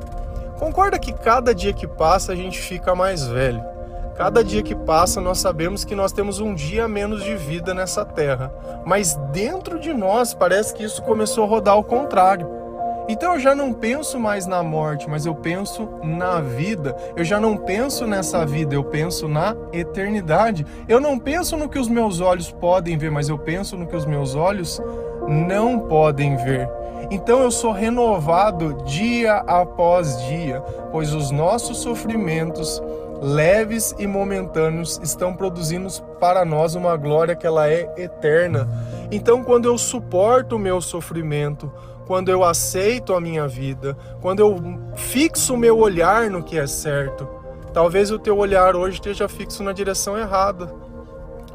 Concorda 0.58 0.96
que 0.96 1.12
cada 1.12 1.52
dia 1.52 1.72
que 1.72 1.88
passa 1.88 2.32
a 2.32 2.36
gente 2.36 2.60
fica 2.60 2.94
mais 2.94 3.26
velho. 3.26 3.71
Cada 4.16 4.44
dia 4.44 4.62
que 4.62 4.74
passa, 4.74 5.20
nós 5.20 5.38
sabemos 5.38 5.84
que 5.84 5.94
nós 5.94 6.12
temos 6.12 6.38
um 6.38 6.54
dia 6.54 6.86
menos 6.86 7.24
de 7.24 7.34
vida 7.34 7.72
nessa 7.72 8.04
terra. 8.04 8.52
Mas 8.84 9.14
dentro 9.32 9.80
de 9.80 9.92
nós 9.92 10.34
parece 10.34 10.74
que 10.74 10.84
isso 10.84 11.02
começou 11.02 11.44
a 11.44 11.46
rodar 11.46 11.74
ao 11.74 11.84
contrário. 11.84 12.62
Então 13.08 13.34
eu 13.34 13.40
já 13.40 13.54
não 13.54 13.72
penso 13.72 14.18
mais 14.18 14.46
na 14.46 14.62
morte, 14.62 15.08
mas 15.08 15.26
eu 15.26 15.34
penso 15.34 15.88
na 16.04 16.40
vida. 16.40 16.94
Eu 17.16 17.24
já 17.24 17.40
não 17.40 17.56
penso 17.56 18.06
nessa 18.06 18.46
vida, 18.46 18.74
eu 18.74 18.84
penso 18.84 19.26
na 19.26 19.56
eternidade. 19.72 20.64
Eu 20.86 21.00
não 21.00 21.18
penso 21.18 21.56
no 21.56 21.68
que 21.68 21.78
os 21.78 21.88
meus 21.88 22.20
olhos 22.20 22.52
podem 22.52 22.96
ver, 22.96 23.10
mas 23.10 23.28
eu 23.28 23.38
penso 23.38 23.76
no 23.76 23.86
que 23.86 23.96
os 23.96 24.06
meus 24.06 24.34
olhos 24.34 24.80
não 25.26 25.80
podem 25.80 26.36
ver. 26.36 26.68
Então 27.10 27.42
eu 27.42 27.50
sou 27.50 27.72
renovado 27.72 28.82
dia 28.84 29.38
após 29.46 30.22
dia, 30.24 30.60
pois 30.90 31.12
os 31.12 31.30
nossos 31.30 31.78
sofrimentos 31.78 32.80
leves 33.22 33.94
e 34.00 34.06
momentâneos 34.06 34.98
estão 35.00 35.32
produzindo 35.32 35.88
para 36.18 36.44
nós 36.44 36.74
uma 36.74 36.96
glória 36.96 37.36
que 37.36 37.46
ela 37.46 37.70
é 37.70 37.88
eterna. 37.96 38.68
Então 39.12 39.44
quando 39.44 39.66
eu 39.66 39.78
suporto 39.78 40.56
o 40.56 40.58
meu 40.58 40.80
sofrimento, 40.80 41.72
quando 42.04 42.30
eu 42.30 42.42
aceito 42.42 43.14
a 43.14 43.20
minha 43.20 43.46
vida, 43.46 43.96
quando 44.20 44.40
eu 44.40 44.56
fixo 44.96 45.54
o 45.54 45.56
meu 45.56 45.78
olhar 45.78 46.28
no 46.28 46.42
que 46.42 46.58
é 46.58 46.66
certo. 46.66 47.28
Talvez 47.72 48.10
o 48.10 48.18
teu 48.18 48.36
olhar 48.36 48.74
hoje 48.74 48.96
esteja 48.96 49.28
fixo 49.28 49.62
na 49.62 49.72
direção 49.72 50.18
errada. 50.18 50.74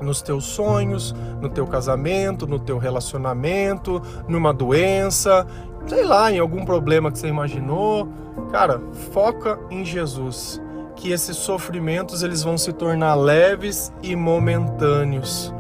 Nos 0.02 0.22
teus 0.22 0.46
sonhos, 0.46 1.14
no 1.42 1.50
teu 1.50 1.68
casamento, 1.68 2.48
no 2.48 2.60
teu 2.60 2.78
relacionamento, 2.78 4.02
numa 4.28 4.54
doença, 4.54 5.46
sei 5.88 6.04
lá, 6.04 6.32
em 6.32 6.40
algum 6.40 6.64
problema 6.64 7.12
que 7.12 7.20
você 7.20 7.28
imaginou. 7.28 8.08
Cara, 8.52 8.80
foca 9.12 9.60
em 9.70 9.84
Jesus, 9.84 10.62
que 10.98 11.12
esses 11.12 11.38
sofrimentos 11.38 12.24
eles 12.24 12.44
vão 12.44 12.58
se 12.58 12.74
tornar 12.74 13.16
leves 13.16 13.94
e 14.04 14.16
momentâneos. 14.16 15.54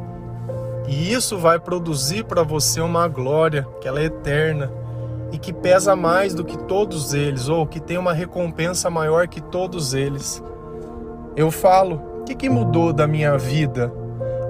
E 0.88 1.14
isso 1.14 1.38
vai 1.38 1.60
produzir 1.60 2.26
para 2.26 2.44
você 2.44 2.82
uma 2.82 3.08
glória 3.08 3.66
que 3.80 3.88
ela 3.88 4.02
é 4.02 4.06
eterna 4.06 4.70
e 5.32 5.38
que 5.38 5.54
pesa 5.54 5.96
mais 5.96 6.34
do 6.34 6.44
que 6.44 6.58
todos 6.58 7.14
eles, 7.14 7.48
ou 7.48 7.66
que 7.66 7.80
tem 7.80 7.98
uma 7.98 8.14
recompensa 8.14 8.90
maior 8.90 9.28
que 9.28 9.42
todos 9.42 9.94
eles. 9.94 10.44
Eu 11.36 11.52
falo, 11.52 12.02
o 12.22 12.24
que, 12.24 12.36
que 12.36 12.50
mudou 12.50 12.92
da 12.92 13.08
minha 13.08 13.38
vida? 13.38 13.92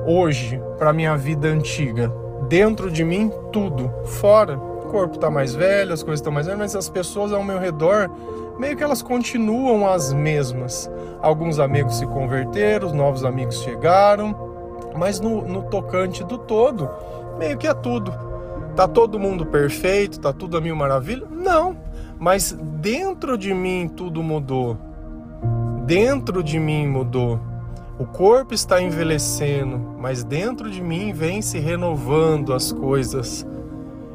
hoje 0.07 0.59
para 0.77 0.93
minha 0.93 1.17
vida 1.17 1.49
antiga? 1.49 2.11
Dentro 2.47 2.89
de 2.89 3.03
mim, 3.03 3.29
tudo. 3.51 3.91
Fora, 4.05 4.57
o 4.57 4.87
corpo 4.89 5.15
está 5.15 5.29
mais 5.29 5.53
velho, 5.53 5.93
as 5.93 6.01
coisas 6.01 6.21
estão 6.21 6.31
mais 6.31 6.45
velhas, 6.45 6.59
mas 6.59 6.75
as 6.75 6.89
pessoas 6.89 7.33
ao 7.33 7.43
meu 7.43 7.59
redor, 7.59 8.09
meio 8.59 8.75
que 8.75 8.83
elas 8.83 9.01
continuam 9.01 9.87
as 9.87 10.13
mesmas. 10.13 10.89
Alguns 11.21 11.59
amigos 11.59 11.97
se 11.97 12.05
converteram, 12.05 12.93
novos 12.93 13.23
amigos 13.23 13.61
chegaram, 13.61 14.35
mas 14.95 15.19
no, 15.19 15.41
no 15.41 15.63
tocante 15.63 16.23
do 16.23 16.37
todo, 16.37 16.89
meio 17.37 17.57
que 17.57 17.67
é 17.67 17.73
tudo. 17.73 18.13
Tá 18.75 18.87
todo 18.87 19.19
mundo 19.19 19.45
perfeito, 19.45 20.19
tá 20.19 20.31
tudo 20.31 20.57
a 20.57 20.61
mil 20.61 20.75
maravilha? 20.75 21.25
Não, 21.31 21.75
mas 22.19 22.51
dentro 22.51 23.37
de 23.37 23.53
mim 23.53 23.91
tudo 23.95 24.21
mudou. 24.21 24.77
Dentro 25.85 26.43
de 26.43 26.59
mim 26.59 26.87
mudou. 26.87 27.39
O 27.99 28.05
corpo 28.05 28.53
está 28.53 28.79
envelhecendo, 28.79 29.79
mas 29.97 30.23
dentro 30.23 30.69
de 30.69 30.81
mim 30.81 31.11
vem 31.11 31.41
se 31.41 31.57
renovando 31.57 32.53
as 32.53 32.71
coisas. 32.71 33.47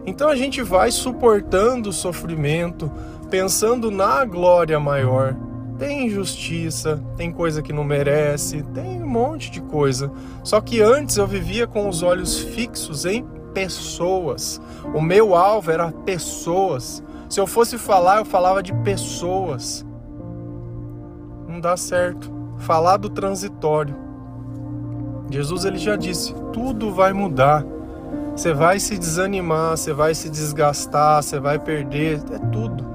Então 0.07 0.29
a 0.29 0.37
gente 0.37 0.63
vai 0.63 0.91
suportando 0.93 1.91
o 1.91 1.93
sofrimento, 1.93 2.91
pensando 3.33 3.91
na 3.91 4.27
glória 4.27 4.79
maior. 4.79 5.35
Tem 5.79 6.07
injustiça, 6.07 7.03
tem 7.17 7.33
coisa 7.33 7.63
que 7.63 7.73
não 7.73 7.83
merece, 7.83 8.63
tem 8.75 9.03
um 9.03 9.09
monte 9.09 9.51
de 9.51 9.63
coisa. 9.63 10.13
Só 10.45 10.61
que 10.61 10.83
antes 10.83 11.17
eu 11.17 11.27
vivia 11.27 11.67
com 11.67 11.89
os 11.89 12.03
olhos 12.03 12.39
fixos 12.39 13.07
em 13.07 13.25
pessoas. 13.55 14.61
O 14.95 15.01
meu 15.01 15.35
alvo 15.35 15.71
era 15.71 15.91
pessoas. 15.91 17.03
Se 17.27 17.41
eu 17.41 17.47
fosse 17.47 17.79
falar, 17.79 18.19
eu 18.19 18.27
falava 18.27 18.63
de 18.63 18.75
pessoas. 18.85 19.83
Não 21.49 21.59
dá 21.59 21.75
certo 21.75 22.31
falar 22.59 22.99
do 22.99 23.09
transitório. 23.09 23.97
Jesus 25.31 25.65
ele 25.65 25.79
já 25.79 25.97
disse: 25.97 26.35
tudo 26.53 26.93
vai 26.93 27.15
mudar. 27.15 27.65
Você 28.37 28.53
vai 28.53 28.79
se 28.79 28.99
desanimar, 28.99 29.79
você 29.79 29.95
vai 29.95 30.15
se 30.15 30.29
desgastar, 30.29 31.23
você 31.23 31.41
vai 31.41 31.59
perder, 31.59 32.21
é 32.31 32.39
tudo. 32.51 32.92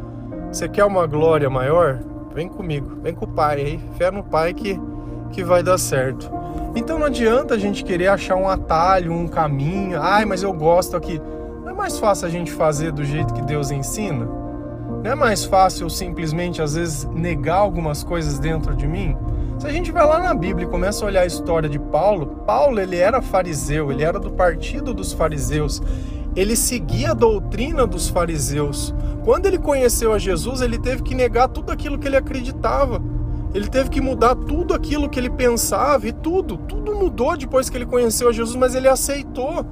Você 0.52 0.68
quer 0.68 0.86
uma 0.86 1.06
glória 1.06 1.50
maior? 1.50 2.00
Vem 2.34 2.48
comigo, 2.48 2.98
vem 3.02 3.14
com 3.14 3.26
o 3.26 3.28
Pai 3.28 3.62
aí, 3.62 3.80
fé 3.98 4.12
no 4.12 4.24
Pai 4.24 4.54
que, 4.54 4.80
que 5.32 5.44
vai 5.44 5.62
dar 5.62 5.78
certo. 5.78 6.32
Então 6.76 7.00
não 7.00 7.08
adianta 7.08 7.56
a 7.56 7.58
gente 7.58 7.84
querer 7.84 8.08
achar 8.08 8.36
um 8.36 8.48
atalho, 8.48 9.12
um 9.12 9.28
caminho. 9.28 10.00
Ai, 10.02 10.26
mas 10.26 10.44
eu 10.44 10.54
gosto 10.54 10.96
aqui. 10.96 11.20
Não 11.64 11.70
é 11.70 11.74
mais 11.74 11.98
fácil 11.98 12.28
a 12.28 12.30
gente 12.30 12.52
fazer 12.52 12.92
do 12.92 13.04
jeito 13.04 13.34
que 13.34 13.42
Deus 13.42 13.72
ensina? 13.72 14.26
Não 15.04 15.12
é 15.12 15.16
mais 15.16 15.46
fácil 15.46 15.90
simplesmente 15.90 16.62
às 16.62 16.76
vezes 16.76 17.06
negar 17.06 17.58
algumas 17.58 18.04
coisas 18.04 18.40
dentro 18.40 18.76
de 18.76 18.88
mim? 18.88 19.18
Se 19.60 19.66
a 19.66 19.72
gente 19.72 19.92
vai 19.92 20.06
lá 20.06 20.20
na 20.20 20.36
Bíblia 20.36 20.68
e 20.68 20.70
começa 20.70 21.04
a 21.04 21.08
olhar 21.08 21.22
a 21.22 21.26
história 21.26 21.68
de 21.68 21.80
Paulo, 21.80 22.44
Paulo 22.46 22.80
ele 22.80 22.98
era 22.98 23.22
fariseu, 23.22 23.92
ele 23.92 24.04
era 24.04 24.20
do 24.20 24.32
partido 24.32 24.94
dos 24.94 25.14
fariseus, 25.14 25.82
ele 26.38 26.56
seguia 26.56 27.12
a 27.12 27.16
doutrina 27.16 27.88
dos 27.88 28.10
fariseus. 28.10 28.94
Quando 29.26 29.48
ele 29.48 29.58
conheceu 29.58 30.14
a 30.14 30.20
Jesus, 30.20 30.62
ele 30.62 30.78
teve 30.78 31.02
que 31.02 31.16
negar 31.16 31.48
tudo 31.48 31.72
aquilo 31.72 31.98
que 31.98 32.08
ele 32.08 32.16
acreditava. 32.16 33.02
Ele 33.56 33.68
teve 33.68 33.90
que 33.90 34.00
mudar 34.00 34.36
tudo 34.36 34.76
aquilo 34.76 35.10
que 35.10 35.20
ele 35.20 35.32
pensava 35.32 36.08
e 36.08 36.12
tudo, 36.12 36.56
tudo 36.56 36.94
mudou 36.94 37.36
depois 37.36 37.72
que 37.72 37.78
ele 37.78 37.88
conheceu 37.88 38.30
a 38.30 38.32
Jesus, 38.32 38.56
mas 38.56 38.76
ele 38.76 38.88
aceitou. 38.88 39.66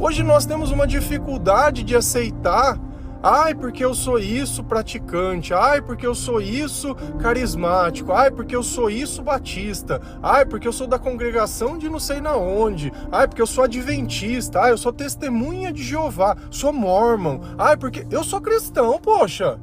Hoje 0.00 0.22
nós 0.22 0.46
temos 0.46 0.70
uma 0.70 0.86
dificuldade 0.86 1.82
de 1.82 1.94
aceitar 1.94 2.80
Ai, 3.22 3.54
porque 3.54 3.84
eu 3.84 3.94
sou 3.94 4.18
isso 4.18 4.64
praticante. 4.64 5.54
Ai, 5.54 5.80
porque 5.80 6.04
eu 6.04 6.14
sou 6.14 6.40
isso 6.40 6.92
carismático. 7.20 8.12
Ai, 8.12 8.32
porque 8.32 8.56
eu 8.56 8.64
sou 8.64 8.90
isso 8.90 9.22
batista. 9.22 10.00
Ai, 10.20 10.44
porque 10.44 10.66
eu 10.66 10.72
sou 10.72 10.88
da 10.88 10.98
congregação 10.98 11.78
de 11.78 11.88
não 11.88 12.00
sei 12.00 12.20
na 12.20 12.36
onde. 12.36 12.92
Ai, 13.12 13.28
porque 13.28 13.40
eu 13.40 13.46
sou 13.46 13.62
adventista. 13.62 14.60
Ai, 14.60 14.72
eu 14.72 14.78
sou 14.78 14.92
testemunha 14.92 15.72
de 15.72 15.84
Jeová. 15.84 16.36
Sou 16.50 16.72
mormon. 16.72 17.38
Ai, 17.56 17.76
porque 17.76 18.04
eu 18.10 18.24
sou 18.24 18.40
cristão, 18.40 18.98
poxa. 18.98 19.60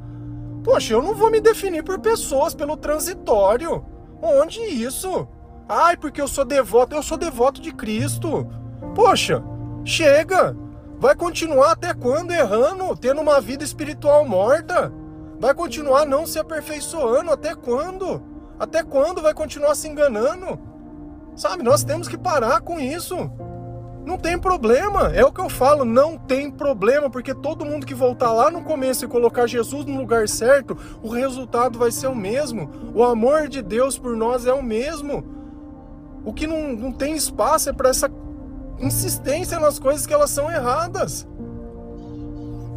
Poxa, 0.64 0.94
eu 0.94 1.02
não 1.02 1.14
vou 1.14 1.30
me 1.30 1.40
definir 1.40 1.82
por 1.82 1.98
pessoas, 1.98 2.54
pelo 2.54 2.78
transitório. 2.78 3.84
Onde 4.22 4.60
isso? 4.60 5.28
Ai, 5.68 5.98
porque 5.98 6.20
eu 6.20 6.28
sou 6.28 6.46
devoto. 6.46 6.96
Eu 6.96 7.02
sou 7.02 7.18
devoto 7.18 7.60
de 7.60 7.72
Cristo. 7.72 8.46
Poxa, 8.94 9.42
chega. 9.84 10.56
Vai 11.00 11.14
continuar 11.14 11.72
até 11.72 11.94
quando 11.94 12.30
errando, 12.30 12.94
tendo 12.94 13.22
uma 13.22 13.40
vida 13.40 13.64
espiritual 13.64 14.28
morta? 14.28 14.92
Vai 15.38 15.54
continuar 15.54 16.04
não 16.04 16.26
se 16.26 16.38
aperfeiçoando 16.38 17.30
até 17.30 17.54
quando? 17.54 18.22
Até 18.58 18.82
quando 18.82 19.22
vai 19.22 19.32
continuar 19.32 19.74
se 19.74 19.88
enganando? 19.88 20.60
Sabe, 21.34 21.62
nós 21.62 21.82
temos 21.82 22.06
que 22.06 22.18
parar 22.18 22.60
com 22.60 22.78
isso. 22.78 23.16
Não 24.04 24.18
tem 24.18 24.38
problema, 24.38 25.10
é 25.14 25.24
o 25.24 25.32
que 25.32 25.40
eu 25.40 25.48
falo, 25.48 25.86
não 25.86 26.18
tem 26.18 26.50
problema, 26.50 27.08
porque 27.08 27.34
todo 27.34 27.64
mundo 27.64 27.86
que 27.86 27.94
voltar 27.94 28.30
lá 28.32 28.50
no 28.50 28.62
começo 28.62 29.06
e 29.06 29.08
colocar 29.08 29.46
Jesus 29.46 29.86
no 29.86 29.96
lugar 29.96 30.28
certo, 30.28 30.76
o 31.02 31.08
resultado 31.08 31.78
vai 31.78 31.90
ser 31.90 32.08
o 32.08 32.14
mesmo. 32.14 32.70
O 32.94 33.02
amor 33.02 33.48
de 33.48 33.62
Deus 33.62 33.98
por 33.98 34.14
nós 34.14 34.44
é 34.44 34.52
o 34.52 34.62
mesmo. 34.62 35.24
O 36.26 36.34
que 36.34 36.46
não, 36.46 36.74
não 36.74 36.92
tem 36.92 37.14
espaço 37.14 37.70
é 37.70 37.72
para 37.72 37.88
essa 37.88 38.10
insistência 38.80 39.58
nas 39.60 39.78
coisas 39.78 40.06
que 40.06 40.14
elas 40.14 40.30
são 40.30 40.50
erradas. 40.50 41.26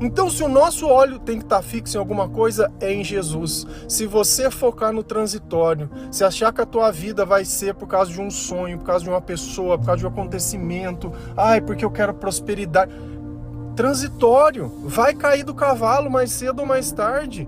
Então, 0.01 0.29
se 0.29 0.43
o 0.43 0.49
nosso 0.49 0.85
olho 0.87 1.17
tem 1.17 1.37
que 1.37 1.45
estar 1.45 1.61
fixo 1.61 1.95
em 1.95 1.99
alguma 1.99 2.27
coisa, 2.27 2.69
é 2.81 2.91
em 2.91 3.03
Jesus. 3.03 3.65
Se 3.87 4.05
você 4.05 4.51
focar 4.51 4.91
no 4.91 5.01
transitório, 5.01 5.89
se 6.11 6.25
achar 6.25 6.51
que 6.51 6.59
a 6.59 6.65
tua 6.65 6.91
vida 6.91 7.25
vai 7.25 7.45
ser 7.45 7.73
por 7.73 7.87
causa 7.87 8.11
de 8.11 8.19
um 8.19 8.29
sonho, 8.29 8.77
por 8.77 8.85
causa 8.85 9.05
de 9.05 9.09
uma 9.09 9.21
pessoa, 9.21 9.77
por 9.77 9.85
causa 9.85 9.99
de 9.99 10.05
um 10.05 10.09
acontecimento, 10.09 11.13
ai, 11.37 11.61
porque 11.61 11.85
eu 11.85 11.91
quero 11.91 12.13
prosperidade. 12.13 12.91
Transitório, 13.77 14.69
vai 14.83 15.13
cair 15.13 15.43
do 15.43 15.53
cavalo 15.53 16.11
mais 16.11 16.31
cedo 16.31 16.59
ou 16.59 16.65
mais 16.65 16.91
tarde. 16.91 17.47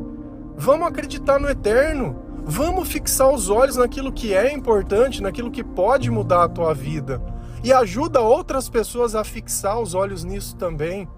Vamos 0.56 0.88
acreditar 0.88 1.40
no 1.40 1.50
eterno. 1.50 2.24
Vamos 2.46 2.88
fixar 2.88 3.34
os 3.34 3.50
olhos 3.50 3.76
naquilo 3.76 4.14
que 4.14 4.34
é 4.34 4.54
importante, 4.54 5.22
naquilo 5.22 5.52
que 5.52 5.64
pode 5.64 6.10
mudar 6.10 6.44
a 6.44 6.50
tua 6.50 6.74
vida 6.74 7.22
e 7.66 7.74
ajuda 7.74 8.22
outras 8.22 8.70
pessoas 8.70 9.16
a 9.16 9.24
fixar 9.24 9.80
os 9.80 9.96
olhos 9.96 10.24
nisso 10.24 10.56
também. 10.56 11.10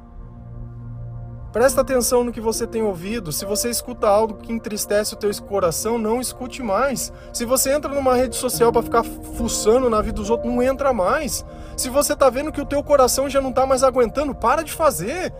Presta 1.52 1.82
atenção 1.82 2.24
no 2.24 2.32
que 2.32 2.40
você 2.40 2.66
tem 2.66 2.82
ouvido. 2.82 3.34
Se 3.34 3.44
você 3.44 3.70
escuta 3.70 4.08
algo 4.08 4.36
que 4.36 4.54
entristece 4.54 5.14
o 5.14 5.18
teu 5.18 5.30
coração, 5.44 5.98
não 5.98 6.22
escute 6.22 6.64
mais. 6.64 7.12
Se 7.34 7.44
você 7.44 7.74
entra 7.74 7.94
numa 7.94 8.16
rede 8.16 8.38
social 8.38 8.72
para 8.72 8.82
ficar 8.82 9.04
fuçando 9.04 9.90
na 9.90 10.00
vida 10.02 10.14
dos 10.14 10.30
outros, 10.30 10.50
não 10.50 10.64
entra 10.64 10.94
mais. 10.94 11.46
Se 11.76 11.90
você 11.90 12.16
tá 12.16 12.30
vendo 12.30 12.52
que 12.52 12.62
o 12.62 12.66
teu 12.66 12.82
coração 12.82 13.30
já 13.30 13.42
não 13.42 13.52
tá 13.52 13.66
mais 13.66 13.84
aguentando, 13.84 14.34
para 14.34 14.64
de 14.64 14.72
fazer. 14.72 15.34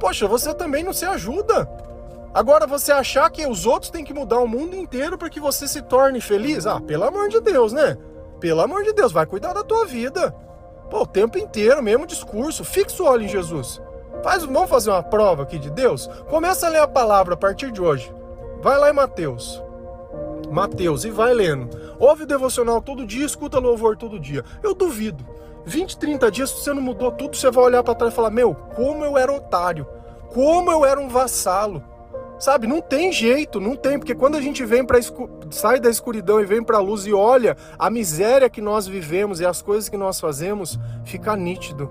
Poxa, 0.00 0.26
você 0.26 0.54
também 0.54 0.82
não 0.82 0.94
se 0.94 1.04
ajuda. 1.04 1.68
Agora 2.32 2.66
você 2.66 2.90
achar 2.90 3.28
que 3.30 3.46
os 3.46 3.66
outros 3.66 3.90
têm 3.90 4.02
que 4.02 4.14
mudar 4.14 4.38
o 4.38 4.48
mundo 4.48 4.74
inteiro 4.74 5.18
para 5.18 5.28
que 5.28 5.40
você 5.40 5.68
se 5.68 5.82
torne 5.82 6.22
feliz? 6.22 6.66
Ah, 6.66 6.80
pelo 6.80 7.04
amor 7.04 7.28
de 7.28 7.38
Deus, 7.40 7.70
né? 7.70 7.98
Pelo 8.40 8.62
amor 8.62 8.82
de 8.82 8.94
Deus, 8.94 9.12
vai 9.12 9.26
cuidar 9.26 9.52
da 9.52 9.62
tua 9.62 9.84
vida. 9.84 10.34
Pô, 10.90 11.02
o 11.02 11.06
tempo 11.06 11.38
inteiro, 11.38 11.82
mesmo 11.82 12.06
discurso. 12.06 12.64
Fixa 12.64 13.02
o 13.02 13.06
olho 13.06 13.24
em 13.24 13.28
Jesus. 13.28 13.80
Faz, 14.22 14.44
vamos 14.44 14.70
fazer 14.70 14.90
uma 14.90 15.02
prova 15.02 15.42
aqui 15.42 15.58
de 15.58 15.70
Deus? 15.70 16.06
Começa 16.28 16.66
a 16.66 16.70
ler 16.70 16.80
a 16.80 16.88
palavra 16.88 17.34
a 17.34 17.36
partir 17.36 17.70
de 17.70 17.82
hoje. 17.82 18.12
Vai 18.62 18.78
lá 18.78 18.90
em 18.90 18.94
Mateus. 18.94 19.62
Mateus, 20.50 21.04
e 21.04 21.10
vai 21.10 21.34
lendo. 21.34 21.68
Ouve 21.98 22.22
o 22.22 22.26
devocional 22.26 22.80
todo 22.80 23.06
dia, 23.06 23.26
escuta 23.26 23.58
louvor 23.58 23.96
todo 23.96 24.20
dia. 24.20 24.44
Eu 24.62 24.74
duvido. 24.74 25.24
20, 25.66 25.98
30 25.98 26.30
dias, 26.30 26.50
se 26.50 26.62
você 26.62 26.72
não 26.72 26.82
mudou 26.82 27.10
tudo, 27.10 27.36
você 27.36 27.50
vai 27.50 27.64
olhar 27.64 27.82
para 27.82 27.94
trás 27.94 28.12
e 28.12 28.16
falar: 28.16 28.30
Meu, 28.30 28.54
como 28.54 29.04
eu 29.04 29.18
era 29.18 29.32
otário. 29.32 29.86
Como 30.32 30.70
eu 30.70 30.84
era 30.84 31.00
um 31.00 31.08
vassalo. 31.08 31.82
Sabe, 32.44 32.66
não 32.66 32.82
tem 32.82 33.10
jeito, 33.10 33.58
não 33.58 33.74
tem, 33.74 33.98
porque 33.98 34.14
quando 34.14 34.34
a 34.34 34.40
gente 34.42 34.66
vem 34.66 34.84
para 34.84 34.98
sai 35.48 35.80
da 35.80 35.88
escuridão 35.88 36.42
e 36.42 36.44
vem 36.44 36.62
para 36.62 36.76
a 36.76 36.80
luz 36.80 37.06
e 37.06 37.12
olha 37.14 37.56
a 37.78 37.88
miséria 37.88 38.50
que 38.50 38.60
nós 38.60 38.86
vivemos 38.86 39.40
e 39.40 39.46
as 39.46 39.62
coisas 39.62 39.88
que 39.88 39.96
nós 39.96 40.20
fazemos, 40.20 40.78
fica 41.06 41.34
nítido. 41.36 41.90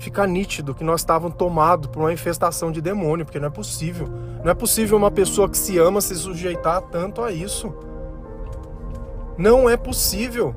Fica 0.00 0.26
nítido 0.26 0.74
que 0.74 0.82
nós 0.82 1.02
estávamos 1.02 1.36
tomados 1.36 1.88
por 1.88 2.00
uma 2.00 2.12
infestação 2.12 2.72
de 2.72 2.80
demônio, 2.80 3.24
porque 3.24 3.38
não 3.38 3.46
é 3.46 3.50
possível. 3.50 4.08
Não 4.42 4.50
é 4.50 4.54
possível 4.54 4.98
uma 4.98 5.08
pessoa 5.08 5.48
que 5.48 5.56
se 5.56 5.78
ama 5.78 6.00
se 6.00 6.16
sujeitar 6.16 6.82
tanto 6.90 7.22
a 7.22 7.30
isso. 7.30 7.72
Não 9.38 9.70
é 9.70 9.76
possível. 9.76 10.52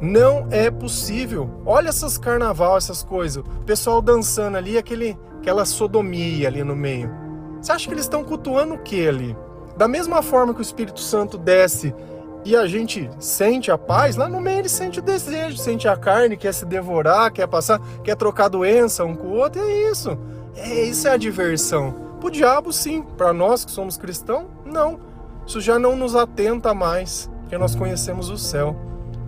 Não 0.00 0.48
é 0.50 0.72
possível. 0.72 1.48
Olha 1.64 1.90
essas 1.90 2.18
carnaval, 2.18 2.78
essas 2.78 3.00
coisas. 3.00 3.44
O 3.44 3.62
pessoal 3.64 4.02
dançando 4.02 4.56
ali, 4.56 4.76
aquele, 4.76 5.16
aquela 5.38 5.64
sodomia 5.64 6.48
ali 6.48 6.64
no 6.64 6.74
meio. 6.74 7.27
Você 7.68 7.72
acha 7.72 7.88
que 7.88 7.92
eles 7.92 8.06
estão 8.06 8.24
cultuando 8.24 8.72
o 8.72 8.78
que 8.78 9.06
ali? 9.06 9.36
Da 9.76 9.86
mesma 9.86 10.22
forma 10.22 10.54
que 10.54 10.60
o 10.60 10.62
Espírito 10.62 11.00
Santo 11.00 11.36
desce 11.36 11.94
e 12.42 12.56
a 12.56 12.66
gente 12.66 13.10
sente 13.20 13.70
a 13.70 13.76
paz, 13.76 14.16
lá 14.16 14.26
no 14.26 14.40
meio 14.40 14.60
ele 14.60 14.70
sente 14.70 15.00
o 15.00 15.02
desejo, 15.02 15.58
sente 15.58 15.86
a 15.86 15.94
carne, 15.94 16.34
quer 16.34 16.54
se 16.54 16.64
devorar, 16.64 17.30
quer 17.30 17.46
passar, 17.46 17.78
quer 18.02 18.16
trocar 18.16 18.48
doença 18.48 19.04
um 19.04 19.14
com 19.14 19.26
o 19.26 19.36
outro, 19.36 19.60
é 19.60 19.90
isso. 19.90 20.16
É, 20.56 20.84
isso 20.84 21.06
é 21.08 21.10
a 21.10 21.18
diversão. 21.18 21.94
Pro 22.18 22.30
diabo, 22.30 22.72
sim. 22.72 23.02
Para 23.02 23.34
nós 23.34 23.66
que 23.66 23.70
somos 23.70 23.98
cristãos, 23.98 24.46
não. 24.64 24.98
Isso 25.46 25.60
já 25.60 25.78
não 25.78 25.94
nos 25.94 26.16
atenta 26.16 26.72
mais, 26.72 27.30
porque 27.42 27.58
nós 27.58 27.74
conhecemos 27.74 28.30
o 28.30 28.38
céu. 28.38 28.74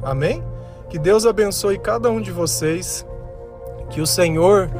Amém? 0.03 0.43
Que 0.89 0.99
Deus 0.99 1.27
abençoe 1.27 1.79
cada 1.79 2.11
um 2.11 2.23
de 2.23 2.33
vocês, 2.33 3.05
que 3.91 4.01
o 4.01 4.07
Senhor 4.07 4.71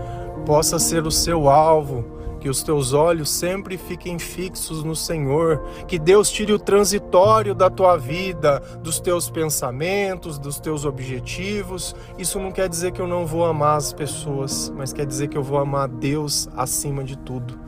possa 0.47 0.79
ser 0.79 1.07
o 1.07 1.11
seu 1.11 1.51
alvo, 1.51 2.20
que 2.41 2.49
os 2.49 2.63
teus 2.63 2.93
olhos 2.93 3.31
sempre 3.31 3.77
fiquem 3.77 4.19
fixos 4.19 4.83
no 4.83 4.97
Senhor, 4.97 5.63
que 5.87 5.99
Deus 5.99 6.31
tire 6.31 6.53
o 6.53 6.59
transitório 6.59 7.55
da 7.55 7.69
tua 7.69 7.97
vida, 7.97 8.61
dos 8.83 8.99
teus 8.99 9.29
pensamentos, 9.29 10.39
dos 10.39 10.59
teus 10.59 10.85
objetivos. 10.85 11.95
Isso 12.19 12.41
não 12.41 12.51
quer 12.51 12.69
dizer 12.69 12.93
que 12.93 13.01
eu 13.01 13.07
não 13.07 13.27
vou 13.27 13.45
amar 13.45 13.77
as 13.77 13.93
pessoas, 13.93 14.73
mas 14.75 14.93
quer 14.93 15.07
dizer 15.07 15.29
que 15.29 15.37
eu 15.37 15.43
vou 15.43 15.59
amar 15.59 15.87
Deus 15.87 16.49
acima 16.57 17.05
de 17.05 17.17
tudo. 17.19 17.59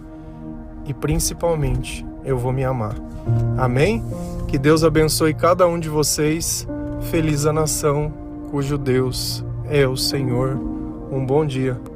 E 0.86 0.94
principalmente, 0.94 2.04
eu 2.24 2.38
vou 2.38 2.52
me 2.52 2.64
amar. 2.64 2.94
Amém? 3.56 4.02
Que 4.48 4.58
Deus 4.58 4.82
abençoe 4.82 5.34
cada 5.34 5.66
um 5.66 5.78
de 5.78 5.88
vocês. 5.88 6.66
Feliz 7.10 7.46
a 7.46 7.52
nação 7.52 8.12
cujo 8.50 8.76
Deus 8.76 9.44
é 9.68 9.86
o 9.86 9.96
Senhor. 9.96 10.58
Um 11.10 11.24
bom 11.24 11.44
dia. 11.44 11.91